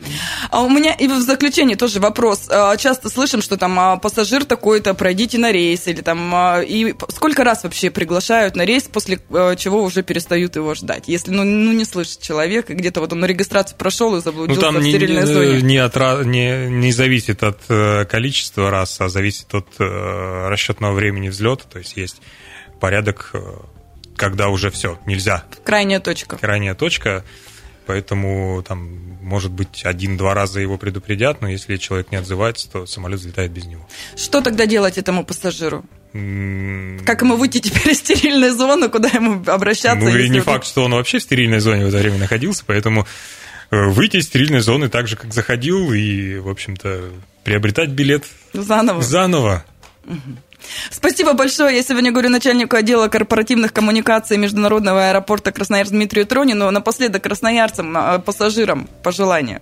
А 0.52 0.62
у 0.62 0.70
меня 0.70 0.94
и 0.94 1.08
в 1.08 1.20
заключение 1.22 1.76
тоже 1.78 2.00
вопрос. 2.00 2.48
А, 2.50 2.76
Часто 2.78 3.10
слышим, 3.10 3.42
что 3.42 3.58
там 3.58 3.80
а, 3.80 3.98
пассажир 3.98 4.46
такой-то, 4.46 4.94
пройдите 4.94 5.38
на 5.38 5.52
рейс, 5.52 5.88
или 5.88 6.02
там... 6.02 6.32
а, 6.34 6.62
И 6.62 6.94
сколько 7.10 7.44
раз 7.44 7.64
вообще 7.64 7.90
приглашают 7.90 8.56
на 8.56 8.66
рейс, 8.66 8.84
после 8.84 9.20
чего 9.58 9.84
уже 9.84 10.04
перестают 10.04 10.56
его 10.56 10.74
ждать? 10.76 11.06
Если, 11.08 11.32
ну, 11.32 11.44
ну 11.44 11.72
не 11.72 11.86
слышит 11.86 12.22
человек, 12.22 12.70
и 12.70 12.74
где-то 12.74 13.00
вот 13.00 13.14
он 13.14 13.20
на 13.22 13.26
регистрацию 13.26 13.78
прошел 13.78 14.12
и 14.12 14.16
ну, 14.16 14.22
заблудился 14.22 14.62
там 14.62 14.76
в 14.76 14.82
не, 14.82 14.90
стерильной 14.92 15.22
не- 15.24 15.34
зоне. 15.34 15.62
не 15.62 15.78
от 15.78 15.96
не- 16.26 16.70
не 16.70 16.92
зависит 16.92 17.44
от 17.44 17.60
э, 17.70 18.06
количества 18.06 18.70
раз, 18.70 19.00
а 19.02 19.10
зависит 19.10 19.54
от 19.54 19.68
э, 19.80 20.48
расчетного 20.50 20.94
времени 20.94 21.30
взлета. 21.30 21.64
То 21.72 21.80
есть 21.80 21.96
есть 21.98 22.22
порядок, 22.80 23.32
э, 23.34 23.40
когда 24.16 24.50
уже 24.50 24.70
все, 24.72 25.00
нельзя 25.06 25.44
Крайняя 25.64 26.00
точка. 26.00 26.38
крайняя 26.38 26.76
точка, 26.76 27.24
поэтому 27.88 28.62
там, 28.68 29.18
может 29.22 29.52
быть, 29.52 29.82
один-два 29.84 30.34
раза 30.34 30.60
его 30.60 30.78
предупредят, 30.78 31.42
но 31.42 31.48
если 31.50 31.78
человек 31.78 32.12
не 32.12 32.18
отзывается, 32.18 32.70
то 32.70 32.86
самолет 32.86 33.20
взлетает 33.20 33.52
без 33.52 33.66
него. 33.66 33.88
Что 34.16 34.42
тогда 34.42 34.66
делать 34.66 34.98
этому 34.98 35.26
пассажиру? 35.26 35.84
Как 36.12 37.22
ему 37.22 37.36
выйти 37.38 37.60
теперь 37.60 37.92
из 37.94 38.00
стерильной 38.00 38.50
зоны, 38.52 38.90
куда 38.90 39.10
ему 39.10 39.44
обращаться? 39.48 40.06
Ну 40.08 40.16
и 40.16 40.24
не 40.30 40.40
вдруг- 40.40 40.46
факт, 40.46 40.66
что 40.68 40.84
он 40.84 40.92
вообще 40.94 41.20
в 41.20 41.24
стерильной 41.24 41.60
зоне 41.60 41.86
в 41.86 41.88
это 41.90 41.98
время 41.98 42.18
находился, 42.18 42.64
поэтому 42.66 43.08
э, 43.72 43.86
выйти 43.88 44.18
из 44.18 44.26
стерильной 44.26 44.60
зоны 44.62 44.90
так 44.90 45.08
же, 45.08 45.16
как 45.16 45.34
заходил, 45.34 45.94
и, 45.94 46.38
в 46.38 46.50
общем-то, 46.50 47.10
приобретать 47.44 47.90
билет 47.90 48.24
Заново. 48.54 49.02
заново. 49.02 49.66
Спасибо 50.90 51.34
большое. 51.34 51.76
Я 51.76 51.84
сегодня 51.84 52.12
говорю 52.12 52.30
начальнику 52.30 52.76
отдела 52.76 53.08
корпоративных 53.08 53.74
коммуникаций 53.74 54.38
Международного 54.38 55.10
аэропорта 55.10 55.52
Красноярск 55.52 55.92
Дмитрию 55.92 56.26
Тронину. 56.26 56.70
Напоследок 56.72 57.24
красноярцам, 57.24 57.96
а, 57.96 58.20
пассажирам 58.20 58.90
пожелания. 59.04 59.62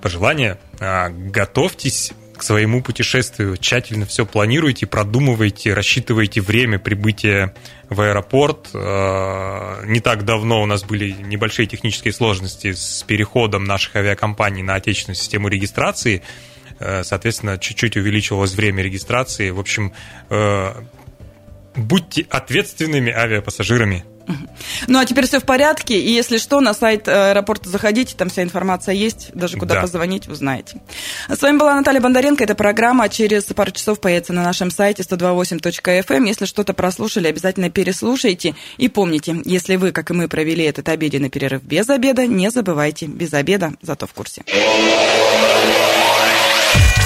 Пожелание. 0.00 0.58
а, 0.78 1.08
Готовьтесь 1.10 2.12
к 2.40 2.42
своему 2.42 2.82
путешествию, 2.82 3.58
тщательно 3.58 4.06
все 4.06 4.24
планируйте, 4.24 4.86
продумывайте, 4.86 5.74
рассчитывайте 5.74 6.40
время 6.40 6.78
прибытия 6.78 7.54
в 7.90 8.00
аэропорт. 8.00 8.70
Э, 8.72 9.84
Не 9.84 10.00
так 10.00 10.24
давно 10.24 10.62
у 10.62 10.66
нас 10.66 10.82
были 10.82 11.10
небольшие 11.10 11.66
технические 11.66 12.14
сложности 12.14 12.72
с 12.72 13.04
переходом 13.06 13.64
наших 13.64 13.94
авиакомпаний 13.96 14.62
на 14.62 14.76
отечественную 14.76 15.16
систему 15.16 15.48
регистрации. 15.48 16.22
Э, 16.80 17.04
соответственно, 17.04 17.58
чуть-чуть 17.58 17.96
увеличивалось 17.96 18.54
время 18.54 18.82
регистрации. 18.82 19.50
В 19.50 19.60
общем, 19.60 19.92
э, 20.30 20.72
будьте 21.76 22.26
ответственными 22.30 23.12
авиапассажирами. 23.12 24.04
Ну, 24.86 24.98
а 24.98 25.04
теперь 25.04 25.26
все 25.26 25.40
в 25.40 25.44
порядке, 25.44 25.98
и 25.98 26.10
если 26.10 26.38
что, 26.38 26.60
на 26.60 26.72
сайт 26.72 27.08
аэропорта 27.08 27.68
заходите, 27.68 28.14
там 28.16 28.28
вся 28.28 28.42
информация 28.42 28.94
есть, 28.94 29.30
даже 29.34 29.56
куда 29.56 29.74
да. 29.74 29.80
позвонить, 29.80 30.28
узнаете. 30.28 30.80
С 31.28 31.42
вами 31.42 31.58
была 31.58 31.74
Наталья 31.74 32.00
Бондаренко, 32.00 32.44
эта 32.44 32.54
программа 32.54 33.08
через 33.08 33.44
пару 33.44 33.72
часов 33.72 34.00
появится 34.00 34.32
на 34.32 34.44
нашем 34.44 34.70
сайте 34.70 35.02
128.fm. 35.02 36.04
Эм. 36.08 36.24
Если 36.24 36.44
что-то 36.44 36.74
прослушали, 36.74 37.26
обязательно 37.26 37.70
переслушайте. 37.70 38.54
И 38.76 38.88
помните, 38.88 39.42
если 39.44 39.76
вы, 39.76 39.90
как 39.90 40.10
и 40.10 40.14
мы, 40.14 40.28
провели 40.28 40.64
этот 40.64 40.88
обеденный 40.88 41.30
перерыв 41.30 41.62
без 41.62 41.88
обеда, 41.88 42.26
не 42.26 42.50
забывайте, 42.50 43.06
без 43.06 43.32
обеда, 43.34 43.72
зато 43.82 44.06
в 44.06 44.12
курсе. 44.12 44.44